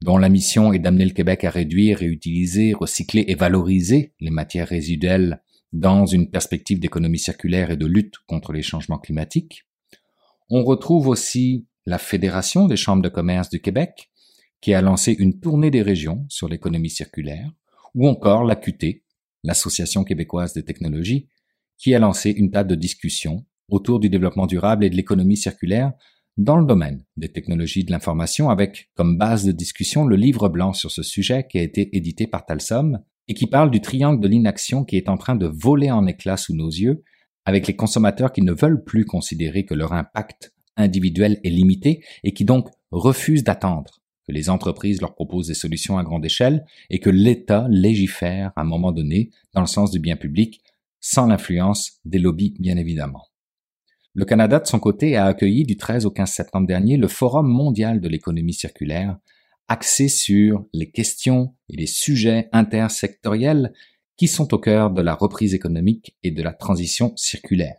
[0.00, 4.68] dont la mission est d'amener le Québec à réduire, réutiliser, recycler et valoriser les matières
[4.68, 5.42] résiduelles
[5.72, 9.64] dans une perspective d'économie circulaire et de lutte contre les changements climatiques.
[10.50, 14.10] On retrouve aussi la Fédération des chambres de commerce du Québec,
[14.60, 17.50] qui a lancé une tournée des régions sur l'économie circulaire,
[17.94, 19.02] ou encore l'AQT,
[19.42, 21.28] l'Association québécoise des technologies,
[21.76, 25.92] qui a lancé une table de discussion autour du développement durable et de l'économie circulaire
[26.36, 30.72] dans le domaine des technologies de l'information avec comme base de discussion le livre blanc
[30.72, 34.28] sur ce sujet qui a été édité par Talsom et qui parle du triangle de
[34.28, 37.04] l'inaction qui est en train de voler en éclats sous nos yeux
[37.44, 42.32] avec les consommateurs qui ne veulent plus considérer que leur impact individuel est limité et
[42.32, 46.98] qui donc refusent d'attendre que les entreprises leur proposent des solutions à grande échelle et
[46.98, 50.62] que l'État légifère à un moment donné dans le sens du bien public
[51.00, 53.26] sans l'influence des lobbies bien évidemment.
[54.16, 57.48] Le Canada, de son côté, a accueilli du 13 au 15 septembre dernier le Forum
[57.48, 59.18] mondial de l'économie circulaire,
[59.66, 63.72] axé sur les questions et les sujets intersectoriels
[64.16, 67.74] qui sont au cœur de la reprise économique et de la transition circulaire.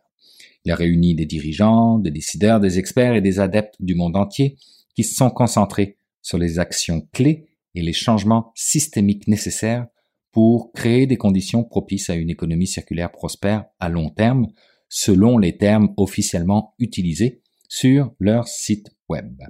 [0.65, 4.57] Il a réuni des dirigeants, des décideurs, des experts et des adeptes du monde entier
[4.93, 9.87] qui se sont concentrés sur les actions clés et les changements systémiques nécessaires
[10.33, 14.47] pour créer des conditions propices à une économie circulaire prospère à long terme,
[14.89, 19.41] selon les termes officiellement utilisés sur leur site web.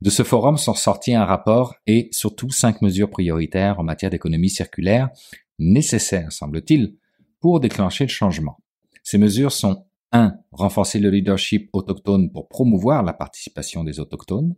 [0.00, 4.48] De ce forum sont sortis un rapport et surtout cinq mesures prioritaires en matière d'économie
[4.48, 5.10] circulaire,
[5.58, 6.96] nécessaires, semble-t-il,
[7.40, 8.56] pour déclencher le changement.
[9.02, 10.34] Ces mesures sont 1.
[10.52, 14.56] Renforcer le leadership autochtone pour promouvoir la participation des autochtones.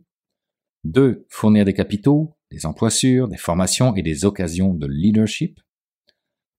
[0.85, 1.25] 2.
[1.29, 5.59] Fournir des capitaux, des emplois sûrs, des formations et des occasions de leadership.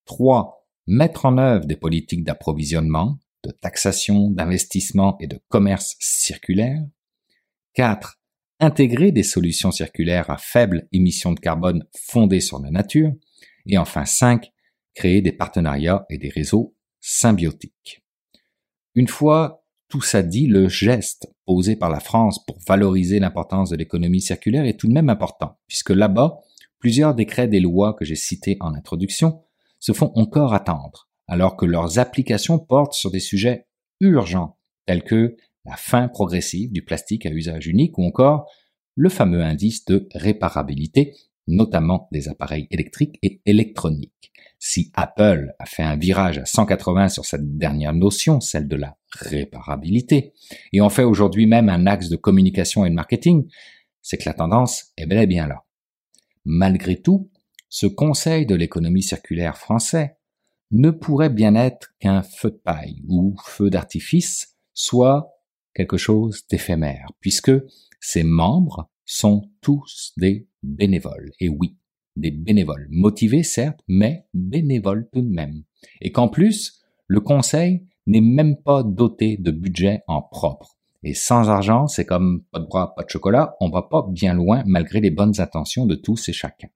[0.07, 0.66] 3.
[0.86, 6.80] Mettre en œuvre des politiques d'approvisionnement, de taxation, d'investissement et de commerce circulaire.
[7.74, 8.20] 4.
[8.61, 13.12] Intégrer des solutions circulaires à faible émission de carbone fondées sur la nature.
[13.66, 14.51] Et enfin 5.
[14.95, 18.03] Créer des partenariats et des réseaux symbiotiques.
[18.95, 19.64] Une fois
[19.95, 24.64] tout ça dit, le geste posé par la France pour valoriser l'importance de l'économie circulaire
[24.64, 26.40] est tout de même important, puisque là-bas,
[26.80, 29.42] plusieurs décrets des lois que j'ai cités en introduction
[29.78, 33.66] se font encore attendre, alors que leurs applications portent sur des sujets
[34.00, 34.56] urgents,
[34.86, 38.50] tels que la fin progressive du plastique à usage unique ou encore
[38.96, 41.14] le fameux indice de réparabilité,
[41.46, 44.32] notamment des appareils électriques et électroniques.
[44.58, 48.96] Si Apple a fait un virage à 180 sur cette dernière notion, celle de la
[49.10, 50.32] réparabilité,
[50.72, 53.46] et en fait aujourd'hui même un axe de communication et de marketing,
[54.00, 55.64] c'est que la tendance est bel et bien là.
[56.44, 57.30] Malgré tout,
[57.68, 60.16] ce conseil de l'économie circulaire français
[60.70, 65.30] ne pourrait bien être qu'un feu de paille ou feu d'artifice, soit
[65.74, 67.52] quelque chose d'éphémère, puisque
[68.00, 71.30] ses membres sont tous des bénévoles.
[71.40, 71.76] Et oui,
[72.16, 75.64] des bénévoles, motivés certes, mais bénévoles tout de même.
[76.00, 80.78] Et qu'en plus, le conseil n'est même pas doté de budget en propre.
[81.02, 84.32] Et sans argent, c'est comme pas de bras, pas de chocolat, on va pas bien
[84.32, 86.68] loin malgré les bonnes intentions de tous et chacun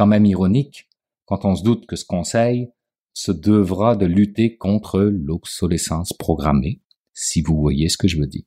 [0.00, 0.88] quand même ironique
[1.26, 2.70] quand on se doute que ce conseil
[3.14, 6.80] se devra de lutter contre l'obsolescence programmée,
[7.12, 8.44] si vous voyez ce que je veux dire.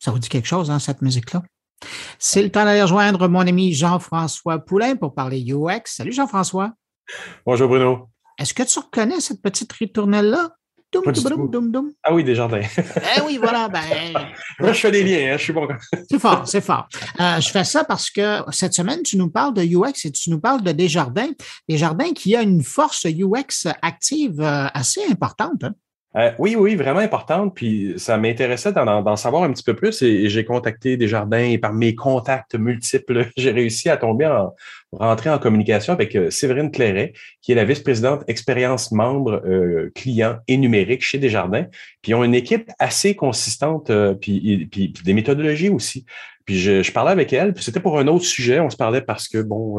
[0.00, 1.42] Ça vous dit quelque chose, hein, cette musique-là?
[2.18, 5.82] C'est le temps d'aller rejoindre mon ami Jean-François Poulain pour parler UX.
[5.86, 6.72] Salut Jean-François.
[7.46, 8.08] Bonjour Bruno.
[8.38, 10.56] Est-ce que tu reconnais cette petite ritournelle-là?
[12.02, 12.60] Ah oui, des jardins.
[13.16, 13.68] eh oui, voilà.
[13.68, 13.80] Ben,
[14.60, 15.68] Moi, je fais des liens, hein, je suis bon.
[16.10, 16.88] c'est fort, c'est fort.
[17.20, 20.30] Euh, je fais ça parce que cette semaine, tu nous parles de UX et tu
[20.30, 21.32] nous parles de Desjardins.
[21.68, 25.64] Desjardins qui a une force UX active euh, assez importante.
[25.64, 25.74] Hein?
[26.16, 27.54] Euh, oui, oui, vraiment importante.
[27.54, 31.72] Puis ça m'intéressait d'en savoir un petit peu plus et, j'ai contacté Desjardins et par
[31.72, 34.54] mes contacts multiples, j'ai réussi à tomber en
[34.92, 40.36] rentrer en communication avec euh, Séverine Clairet, qui est la vice-présidente expérience membre euh, client
[40.46, 41.66] et numérique chez Desjardins.
[42.00, 43.90] Puis ils ont une équipe assez consistante,
[44.20, 44.68] puis,
[45.04, 46.04] des méthodologies aussi.
[46.44, 48.60] Puis je, parlais avec elle, puis c'était pour un autre sujet.
[48.60, 49.78] On se parlait parce que, bon,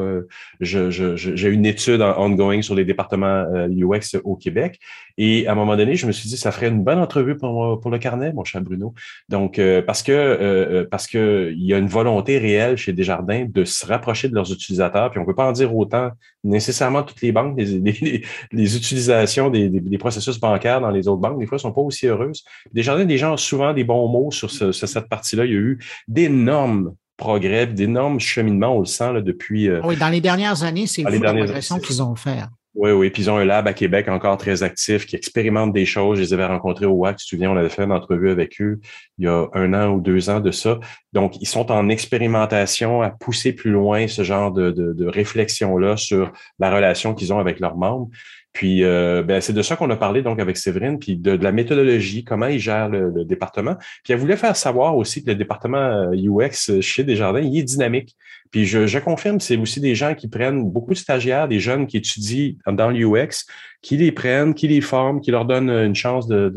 [0.59, 4.79] j'ai je, une étude ongoing sur les départements UX au Québec.
[5.17, 7.79] Et à un moment donné, je me suis dit, ça ferait une bonne entrevue pour,
[7.79, 8.93] pour le carnet, mon cher Bruno.
[9.29, 13.45] Donc, euh, parce que euh, parce que il y a une volonté réelle chez Desjardins
[13.47, 15.11] de se rapprocher de leurs utilisateurs.
[15.11, 16.11] Puis on peut pas en dire autant
[16.43, 21.21] nécessairement toutes les banques, les, les, les utilisations des, des, processus bancaires dans les autres
[21.21, 22.43] banques, des fois, sont pas aussi heureuses.
[22.73, 25.45] Desjardins, des gens ont souvent des bons mots sur, ce, sur cette partie-là.
[25.45, 29.69] Il y a eu d'énormes progrès, d'énormes cheminements, on le sent là, depuis.
[29.69, 32.39] Euh, oui, dans les dernières années, c'est la progression qu'ils ont fait.
[32.75, 33.09] Oui, oui.
[33.09, 36.17] Puis ils ont un lab à Québec encore très actif qui expérimente des choses.
[36.17, 37.17] Je les avais rencontrés au WAC.
[37.17, 38.79] Tu te souviens, on avait fait une entrevue avec eux
[39.17, 40.79] il y a un an ou deux ans de ça.
[41.13, 45.95] Donc, ils sont en expérimentation à pousser plus loin ce genre de, de, de réflexion-là
[45.95, 48.09] sur la relation qu'ils ont avec leurs membres.
[48.55, 51.51] Puis, euh, ben, c'est de ça qu'on a parlé donc avec Séverine, puis de, la
[51.51, 53.75] méthodologie, comment il gère le, département.
[54.03, 57.63] Puis, elle voulait faire savoir aussi que le département UX euh, chez Desjardins, il est
[57.63, 58.15] dynamique.
[58.51, 61.87] Puis, je, je confirme, c'est aussi des gens qui prennent beaucoup de stagiaires, des jeunes
[61.87, 63.45] qui étudient dans l'UX,
[63.81, 66.49] qui les prennent, qui les forment, qui leur donnent une chance de,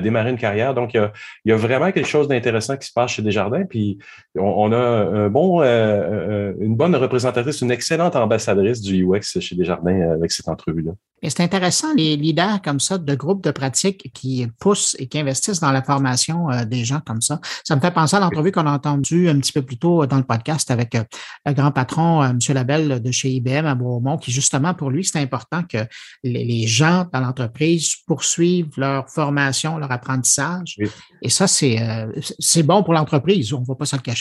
[0.00, 0.74] démarrer une carrière.
[0.74, 1.12] Donc, il y, a,
[1.44, 3.64] il y a vraiment quelque chose d'intéressant qui se passe chez Desjardins.
[3.64, 3.98] Puis,
[4.38, 9.56] on, a un bon, euh, euh, une bonne représentatrice, une excellente ambassadrice du UX chez
[9.56, 10.92] Desjardins euh, avec cette entrevue-là.
[11.22, 15.18] Et c'est intéressant, les leaders comme ça de groupes de pratique qui poussent et qui
[15.18, 17.40] investissent dans la formation des gens comme ça.
[17.62, 20.16] Ça me fait penser à l'entrevue qu'on a entendue un petit peu plus tôt dans
[20.16, 22.38] le podcast avec le grand patron, M.
[22.54, 25.78] Labelle de chez IBM à Beaumont, qui justement, pour lui, c'est important que
[26.24, 30.78] les, gens dans l'entreprise poursuivent leur formation, leur apprentissage.
[31.20, 31.76] Et ça, c'est
[32.38, 34.19] c'est bon pour l'entreprise, on ne va pas s'en cacher,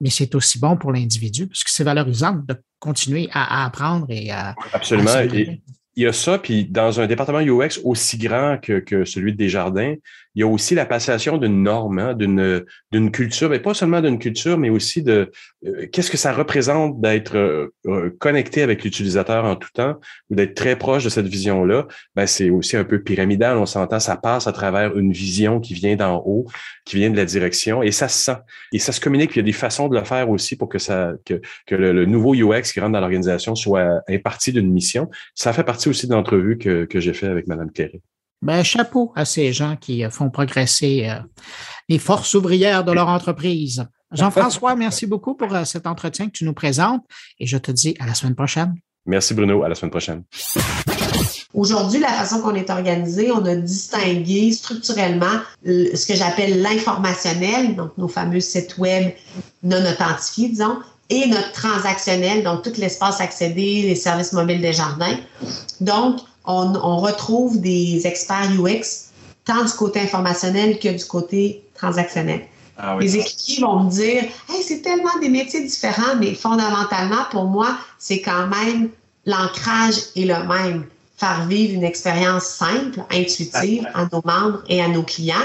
[0.00, 4.30] mais c'est aussi bon pour l'individu, parce que c'est valorisant de continuer à, apprendre et
[4.30, 4.54] à...
[4.72, 5.10] Absolument.
[5.32, 5.60] il
[5.96, 9.94] y a ça, puis dans un département UX aussi grand que, que celui de Desjardins,
[10.34, 14.00] il y a aussi la passation d'une norme, hein, d'une, d'une culture, mais pas seulement
[14.00, 15.30] d'une culture, mais aussi de
[15.66, 19.96] euh, qu'est-ce que ça représente d'être euh, euh, connecté avec l'utilisateur en tout temps
[20.30, 21.88] ou d'être très proche de cette vision-là?
[22.14, 25.74] Ben, c'est aussi un peu pyramidal, on s'entend, ça passe à travers une vision qui
[25.74, 26.46] vient d'en haut,
[26.84, 28.38] qui vient de la direction, et ça se sent.
[28.72, 30.78] Et ça se communique, il y a des façons de le faire aussi pour que
[30.78, 35.10] ça que, que le, nouveau UX qui rentre dans l'organisation soit imparti d'une mission.
[35.34, 38.00] Ça fait partie aussi de l'entrevue que, que j'ai fait avec Mme Cléré.
[38.42, 41.20] Ben, chapeau à ces gens qui euh, font progresser euh,
[41.90, 43.84] les forces ouvrières de leur entreprise.
[44.12, 47.04] Jean-François, merci beaucoup pour euh, cet entretien que tu nous présentes
[47.38, 48.74] et je te dis à la semaine prochaine.
[49.04, 50.24] Merci Bruno, à la semaine prochaine.
[51.52, 57.98] Aujourd'hui, la façon qu'on est organisé, on a distingué structurellement ce que j'appelle l'informationnel, donc
[57.98, 59.12] nos fameux sites web
[59.62, 60.78] non authentifiés, disons,
[61.08, 65.16] et notre transactionnel, donc tout l'espace accédé, les services mobiles des jardins.
[65.80, 69.10] Donc, on, retrouve des experts UX
[69.44, 72.42] tant du côté informationnel que du côté transactionnel.
[72.78, 77.44] Ah les équipiers vont me dire hey, c'est tellement des métiers différents, mais fondamentalement, pour
[77.44, 78.90] moi, c'est quand même
[79.26, 80.86] l'ancrage est le même.
[81.16, 85.36] Faire vivre une expérience simple, intuitive à nos membres et à nos clients,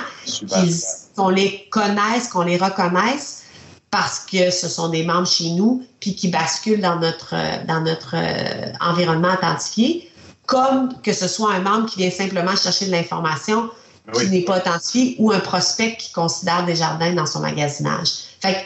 [1.18, 3.44] qu'on les connaisse, qu'on les reconnaisse
[3.92, 7.34] parce que ce sont des membres chez nous, puis qui basculent dans notre,
[7.66, 10.12] dans notre euh, environnement authentifié
[10.46, 13.70] comme que ce soit un membre qui vient simplement chercher de l'information
[14.14, 18.10] qui n'est pas authentifié ou un prospect qui considère des jardins dans son magasinage.
[18.40, 18.66] Fait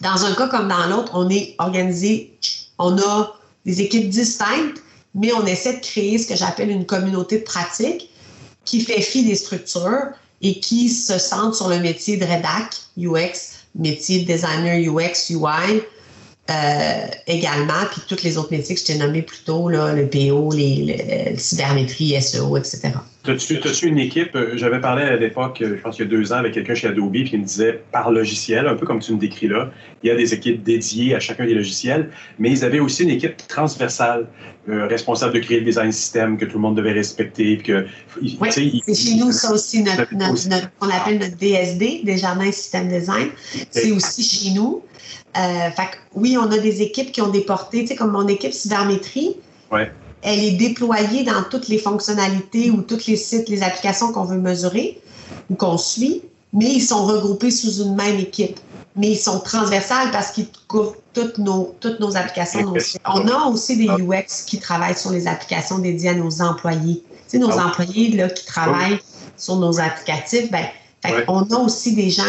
[0.00, 2.38] dans un cas comme dans l'autre, on est organisé,
[2.78, 3.34] on a
[3.66, 4.82] des équipes distinctes,
[5.14, 8.10] mais on essaie de créer ce que j'appelle une communauté de pratique
[8.64, 10.12] qui fait fi des structures
[10.42, 15.82] et qui se centre sur le métier de rédac, UX, métier de designer UX, UI,
[16.50, 20.08] euh, également, puis tous les autres métiers que je t'ai nommés plus tôt, là, le
[20.08, 22.90] PO, les, cybermétrie, SEO, etc.
[23.24, 26.32] As-tu une équipe, euh, j'avais parlé à l'époque, euh, je pense qu'il y a deux
[26.32, 29.12] ans, avec quelqu'un chez Adobe, puis il me disait par logiciel, un peu comme tu
[29.12, 29.70] me décris là,
[30.02, 33.10] il y a des équipes dédiées à chacun des logiciels, mais ils avaient aussi une
[33.10, 34.26] équipe transversale,
[34.66, 37.58] responsable de créer le design système que tout le monde devait respecter.
[37.58, 37.86] Que,
[38.22, 40.06] oui, c'est chez nous, ça aussi, notre,
[40.80, 43.30] on appelle notre DSD, des jardins système design.
[43.70, 44.82] C'est aussi chez nous.
[45.36, 48.26] Euh, fait oui, on a des équipes qui ont des portées, tu sais, comme mon
[48.26, 49.36] équipe cybermétrie.
[50.22, 54.38] Elle est déployée dans toutes les fonctionnalités ou tous les sites, les applications qu'on veut
[54.38, 55.00] mesurer
[55.48, 56.22] ou qu'on suit,
[56.52, 58.58] mais ils sont regroupés sous une même équipe.
[58.96, 62.74] Mais ils sont transversales parce qu'ils couvrent toutes nos, toutes nos applications.
[63.06, 67.02] On a aussi des UX qui travaillent sur les applications dédiées à nos employés.
[67.06, 68.98] Tu sais, nos ah employés là, qui travaillent
[69.36, 70.66] sur nos applicatifs, ben,
[71.28, 72.24] on a aussi des gens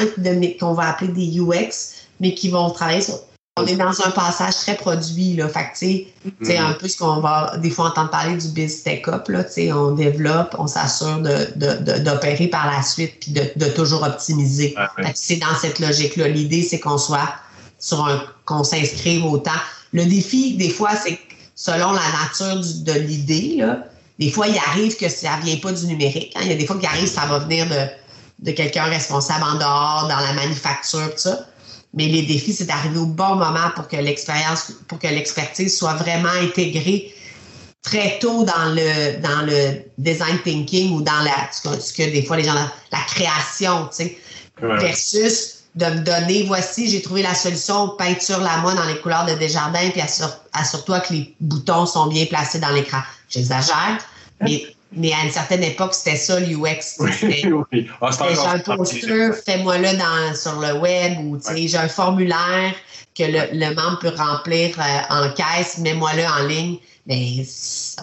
[0.60, 3.16] qu'on va appeler des UX mais qui vont travailler sur.
[3.58, 5.50] On est dans un passage très produit, là.
[5.50, 8.82] Fait que, tu sais, un peu ce qu'on va des fois entendre parler du biz
[8.84, 9.44] tech up, là.
[9.44, 14.74] Tu sais, on développe, on s'assure d'opérer de, par la suite puis de, toujours optimiser.
[15.16, 16.30] C'est dans cette logique-là.
[16.30, 17.34] L'idée, c'est qu'on soit
[17.78, 19.60] sur un, qu'on s'inscrive autant.
[19.92, 21.20] Le défi, des fois, c'est
[21.56, 23.80] selon la nature de l'idée, là,
[24.18, 26.32] des fois, il arrive que ça ne vient pas du numérique.
[26.36, 26.42] Hein.
[26.44, 27.88] Il y a des fois qu'il arrive, ça va venir de,
[28.40, 31.48] de quelqu'un responsable en dehors, dans la manufacture, tout ça.
[31.94, 35.96] Mais les défis, c'est d'arriver au bon moment pour que l'expérience, pour que l'expertise soit
[35.96, 37.14] vraiment intégrée
[37.82, 42.38] très tôt dans le dans le design thinking ou dans la ce que, des fois
[42.38, 44.18] les gens la, création, tu sais,
[44.62, 49.26] versus de me donner voici j'ai trouvé la solution peinture la moi dans les couleurs
[49.26, 50.02] de Desjardins puis
[50.54, 53.00] assure-toi que les boutons sont bien placés dans l'écran.
[53.30, 53.98] J'exagère,
[54.42, 56.98] mais mais à une certaine époque, c'était ça l'UX.
[57.00, 57.12] Oui.
[57.22, 59.88] J'ai un poster, fais-moi-le
[60.36, 62.74] sur le web ou j'ai un formulaire
[63.18, 66.78] que le, membre peut remplir euh, en caisse, mets-moi-le en ligne.
[67.08, 67.44] Mais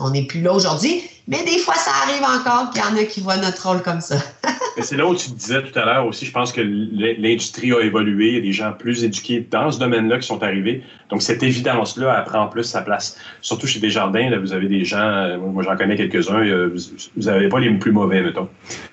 [0.00, 1.02] on n'est plus là aujourd'hui.
[1.28, 4.00] Mais des fois, ça arrive encore qu'il y en a qui voient notre rôle comme
[4.00, 4.16] ça.
[4.80, 8.28] c'est là où tu disais tout à l'heure aussi, je pense que l'industrie a évolué.
[8.28, 10.82] Il y a des gens plus éduqués dans ce domaine-là qui sont arrivés.
[11.10, 13.16] Donc, cette évidence-là, elle prend plus sa place.
[13.42, 16.74] Surtout chez Desjardins, là, vous avez des gens, euh, moi j'en connais quelques-uns, euh,
[17.16, 18.48] vous n'avez pas les plus mauvais, mettons.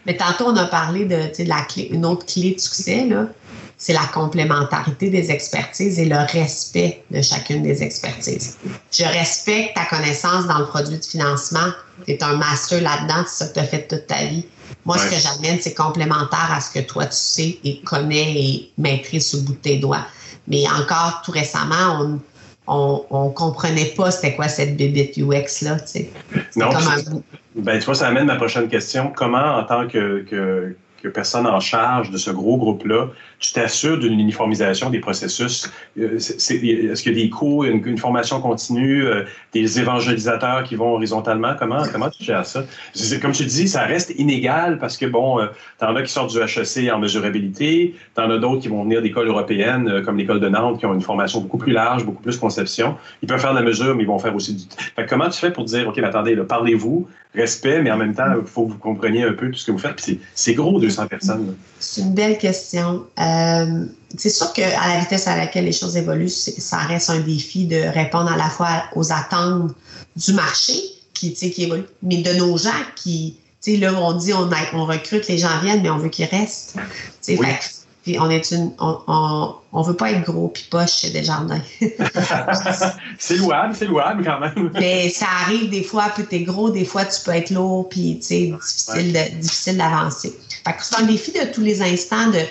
[0.06, 3.28] Mais tantôt, on a parlé de, de la clé, une autre clé de succès, là
[3.78, 8.58] c'est la complémentarité des expertises et le respect de chacune des expertises.
[8.92, 11.72] Je respecte ta connaissance dans le produit de financement.
[12.06, 14.46] Tu es un master là-dedans, c'est ça que tu as fait toute ta vie.
[14.86, 18.72] Moi, ce que j'amène, c'est complémentaire à ce que toi, tu sais et connais et
[18.78, 20.06] maîtrises sous le bout de tes doigts.
[20.48, 22.20] Mais encore tout récemment, on
[22.68, 25.78] on, comprenait pas c'était quoi cette bébête UX là.
[26.56, 26.70] Non,
[27.56, 29.14] ben, tu vois, ça amène ma prochaine question.
[29.16, 30.76] Comment, en tant que, que
[31.10, 35.72] personne en charge de ce gros groupe-là, tu t'assures d'une uniformisation des processus.
[36.00, 40.94] Euh, est-ce qu'il y a des cours, une, formation continue, euh, des évangélisateurs qui vont
[40.94, 41.56] horizontalement?
[41.58, 42.64] Comment, comment tu gères ça?
[43.22, 45.48] Comme tu dis, ça reste inégal parce que, bon, euh,
[45.80, 48.84] tu en as qui sortent du HEC en mesurabilité, tu en as d'autres qui vont
[48.84, 52.22] venir d'écoles européennes, comme l'école de Nantes, qui ont une formation beaucoup plus large, beaucoup
[52.22, 52.96] plus conception.
[53.22, 54.64] Ils peuvent faire de la mesure, mais ils vont faire aussi du...
[54.96, 58.48] Fait comment tu fais pour dire, OK, attendez, parlez-vous, respect, mais en même temps, il
[58.48, 60.02] faut que vous compreniez un peu tout ce que vous faites.
[60.34, 61.56] c'est gros, 200 personnes.
[61.80, 63.06] C'est une belle question.
[63.20, 63.86] Euh,
[64.18, 67.82] c'est sûr qu'à la vitesse à laquelle les choses évoluent, ça reste un défi de
[67.94, 69.72] répondre à la fois aux attentes
[70.16, 70.74] du marché
[71.14, 73.38] qui, qui évolue, mais de nos gens qui,
[73.68, 76.78] là, on dit on, on recrute, les gens viennent, mais on veut qu'ils restent.
[77.22, 77.60] Fait,
[78.06, 81.62] puis on est une, on, on, veut pas être gros puis poche chez Desjardins.
[83.18, 84.70] c'est louable, c'est louable quand même.
[84.76, 88.20] Mais ça arrive des fois, puis t'es gros, des fois tu peux être lourd, puis
[88.20, 90.38] tu sais, difficile, de, difficile d'avancer.
[90.66, 92.42] Fait que c'est un défi de tous les instants de,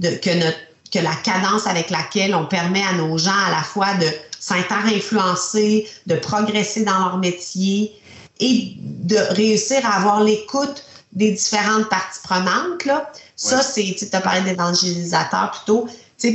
[0.00, 0.58] de que notre
[0.94, 4.06] que la cadence avec laquelle on permet à nos gens à la fois de
[4.38, 8.00] s'inter-influencer, de progresser dans leur métier
[8.38, 12.84] et de réussir à avoir l'écoute des différentes parties prenantes.
[12.84, 13.10] Là.
[13.36, 15.88] Ça, c'est, tu as parlé d'évangélisateur plutôt.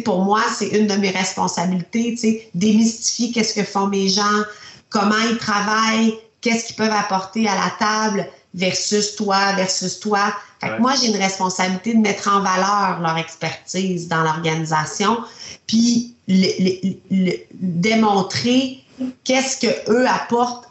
[0.04, 4.44] Pour moi, c'est une de mes responsabilités, démystifier qu'est-ce que font mes gens,
[4.90, 10.34] comment ils travaillent, qu'est-ce qu'ils peuvent apporter à la table versus toi, versus toi.
[10.62, 15.20] Fait que moi, j'ai une responsabilité de mettre en valeur leur expertise dans l'organisation,
[15.68, 18.84] puis le, démontrer
[19.24, 20.68] qu'est-ce que eux apportent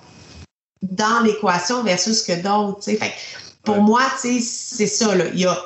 [0.83, 2.83] dans l'équation versus que d'autres.
[2.83, 3.13] Fait
[3.65, 5.15] pour moi, c'est ça.
[5.15, 5.27] Là.
[5.33, 5.57] Il y a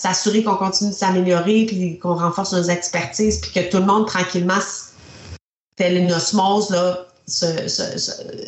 [0.00, 4.06] s'assurer qu'on continue de s'améliorer, puis qu'on renforce nos expertises, puis que tout le monde,
[4.06, 4.58] tranquillement,
[5.76, 7.06] tel une osmose, là,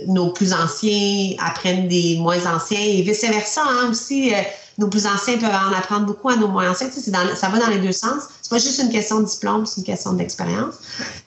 [0.06, 4.34] nos plus anciens apprennent des moins anciens et vice-versa hein, aussi.
[4.34, 4.38] Euh,
[4.78, 6.88] nos plus anciens peuvent en apprendre beaucoup à nos moins anciens.
[6.90, 8.24] Ça va dans les deux sens.
[8.40, 10.76] C'est pas juste une question de diplôme, c'est une question d'expérience.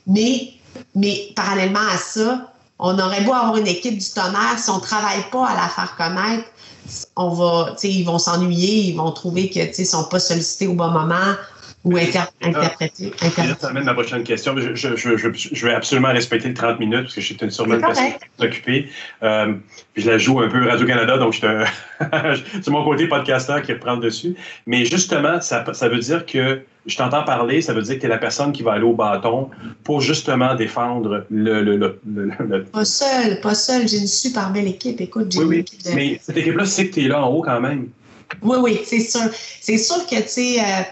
[0.08, 0.54] Mais,
[0.96, 5.24] mais parallèlement à ça, on aurait beau avoir une équipe du tonnerre, si on travaille
[5.32, 6.50] pas à la faire connaître,
[7.16, 10.90] on va, ils vont s'ennuyer, ils vont trouver que ils sont pas sollicités au bon
[10.90, 11.36] moment
[11.86, 13.12] ou interpréter.
[13.60, 14.58] Ça amène ma prochaine question.
[14.58, 17.76] Je, je, je, je, vais absolument respecter le 30 minutes parce que je suis sûrement
[17.76, 18.90] une personne occupée.
[19.22, 19.54] Euh,
[19.96, 24.36] je la joue un peu Radio-Canada, donc c'est mon côté podcasteur qui reprend le dessus.
[24.66, 28.06] Mais justement, ça, ça veut dire que je t'entends parler, ça veut dire que tu
[28.08, 29.50] es la personne qui va aller au bâton
[29.84, 31.62] pour justement défendre le.
[31.62, 33.88] le, le, Pas seul, pas seul.
[33.88, 35.00] J'ai une super belle équipe.
[35.02, 35.94] Écoute, j'ai oui, oui.
[35.94, 37.90] Mais cette équipe-là, c'est que tu es là en haut quand même.
[38.42, 39.30] Oui, oui, c'est sûr.
[39.62, 40.84] C'est sûr que, tu sais, euh,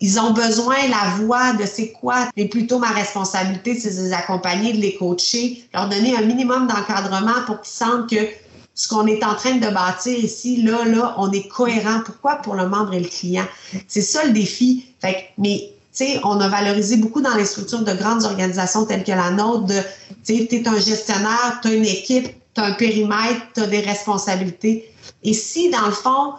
[0.00, 2.28] ils ont besoin la voix de c'est quoi.
[2.36, 6.66] Et plutôt ma responsabilité, c'est de les accompagner, de les coacher, leur donner un minimum
[6.66, 8.28] d'encadrement pour qu'ils sentent que
[8.74, 12.00] ce qu'on est en train de bâtir ici, là, là, on est cohérent.
[12.04, 12.36] Pourquoi?
[12.36, 13.46] Pour le membre et le client.
[13.88, 14.86] C'est ça le défi.
[15.00, 19.02] Fait mais tu sais, on a valorisé beaucoup dans les structures de grandes organisations telles
[19.02, 19.80] que la nôtre de,
[20.24, 23.66] tu sais, es un gestionnaire, tu as une équipe, tu as un périmètre, tu as
[23.66, 24.92] des responsabilités.
[25.24, 26.34] Et si, dans le fond,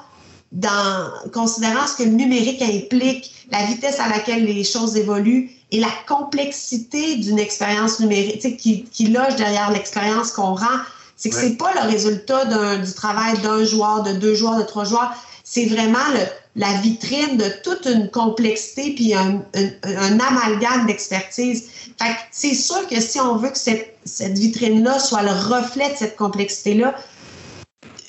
[0.52, 5.80] dans, considérant ce que le numérique implique, la vitesse à laquelle les choses évoluent et
[5.80, 10.80] la complexité d'une expérience numérique qui, qui loge derrière l'expérience qu'on rend,
[11.16, 14.86] c'est que c'est pas le résultat du travail d'un joueur, de deux joueurs, de trois
[14.86, 15.12] joueurs.
[15.43, 16.22] C'est vraiment le,
[16.56, 19.41] la vitrine de toute une complexité puis un,
[19.84, 21.70] un, amalgame d'expertise.
[22.02, 25.97] Fait c'est sûr que si on veut que cette, cette vitrine-là soit le reflet de
[25.97, 26.95] cette complexité-là,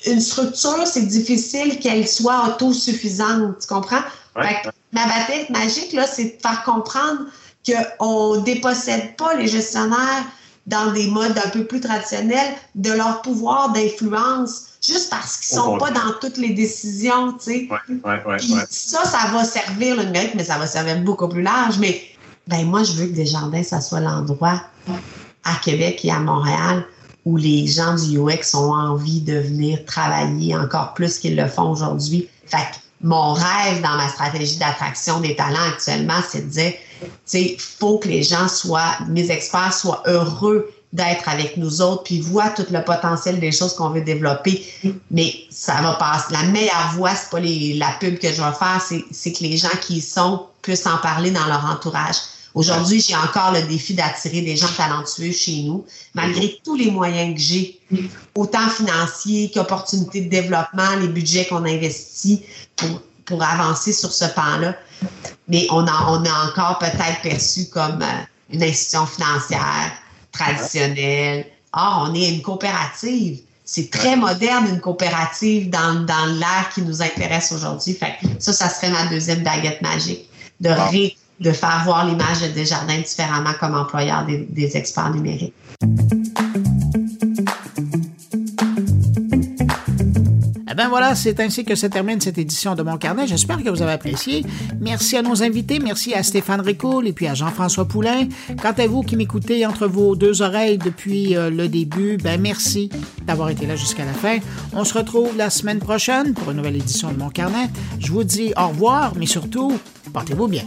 [0.05, 4.01] une structure, c'est difficile qu'elle soit autosuffisante, tu comprends?
[4.35, 7.21] ma bataille magique, là, c'est de faire comprendre
[7.65, 10.25] qu'on ne dépossède pas les gestionnaires
[10.67, 15.77] dans des modes un peu plus traditionnels de leur pouvoir d'influence juste parce qu'ils sont
[15.77, 17.69] pas dans toutes les décisions, tu sais.
[18.69, 21.77] ça, ça va servir le numérique, mais ça va servir beaucoup plus large.
[21.79, 22.01] Mais
[22.47, 24.61] ben moi, je veux que Desjardins, ça soit l'endroit
[25.43, 26.85] à Québec et à Montréal
[27.25, 31.71] où les gens du UX ont envie de venir travailler encore plus qu'ils le font
[31.71, 32.27] aujourd'hui.
[32.47, 37.07] Fait que mon rêve dans ma stratégie d'attraction des talents actuellement, c'est de dire, tu
[37.25, 42.19] sais, faut que les gens soient, mes experts soient heureux d'être avec nous autres, puis
[42.19, 44.65] voient tout le potentiel des choses qu'on veut développer.
[45.09, 46.33] Mais ça va passer.
[46.33, 49.57] La meilleure voie, c'est pas les, la pub que je vais faire, c'est que les
[49.57, 52.17] gens qui y sont puissent en parler dans leur entourage.
[52.53, 57.33] Aujourd'hui, j'ai encore le défi d'attirer des gens talentueux chez nous, malgré tous les moyens
[57.33, 57.79] que j'ai,
[58.35, 62.43] autant financiers qu'opportunités de développement, les budgets qu'on investit
[62.75, 64.75] pour, pour avancer sur ce pan-là.
[65.47, 69.91] Mais on a, on a encore peut-être perçu comme euh, une institution financière
[70.31, 71.45] traditionnelle.
[71.73, 73.39] Or, on est une coopérative.
[73.63, 77.97] C'est très moderne, une coopérative dans, dans l'ère qui nous intéresse aujourd'hui.
[78.39, 80.29] Ça, ça serait ma deuxième baguette magique,
[80.59, 80.69] de,
[81.41, 85.53] de faire voir l'image de Desjardins différemment comme employeur des, experts numériques.
[90.69, 93.27] Eh bien voilà, c'est ainsi que se termine cette édition de Mon Carnet.
[93.27, 94.45] J'espère que vous avez apprécié.
[94.79, 98.29] Merci à nos invités, merci à Stéphane Ricoul et puis à Jean-François Poulain.
[98.61, 102.89] Quant à vous qui m'écoutez entre vos deux oreilles depuis euh, le début, ben merci
[103.25, 104.37] d'avoir été là jusqu'à la fin.
[104.73, 107.67] On se retrouve la semaine prochaine pour une nouvelle édition de Mon Carnet.
[107.99, 109.77] Je vous dis au revoir, mais surtout,
[110.13, 110.63] portez-vous bien.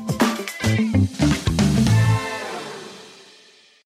[0.65, 1.44] Thank you.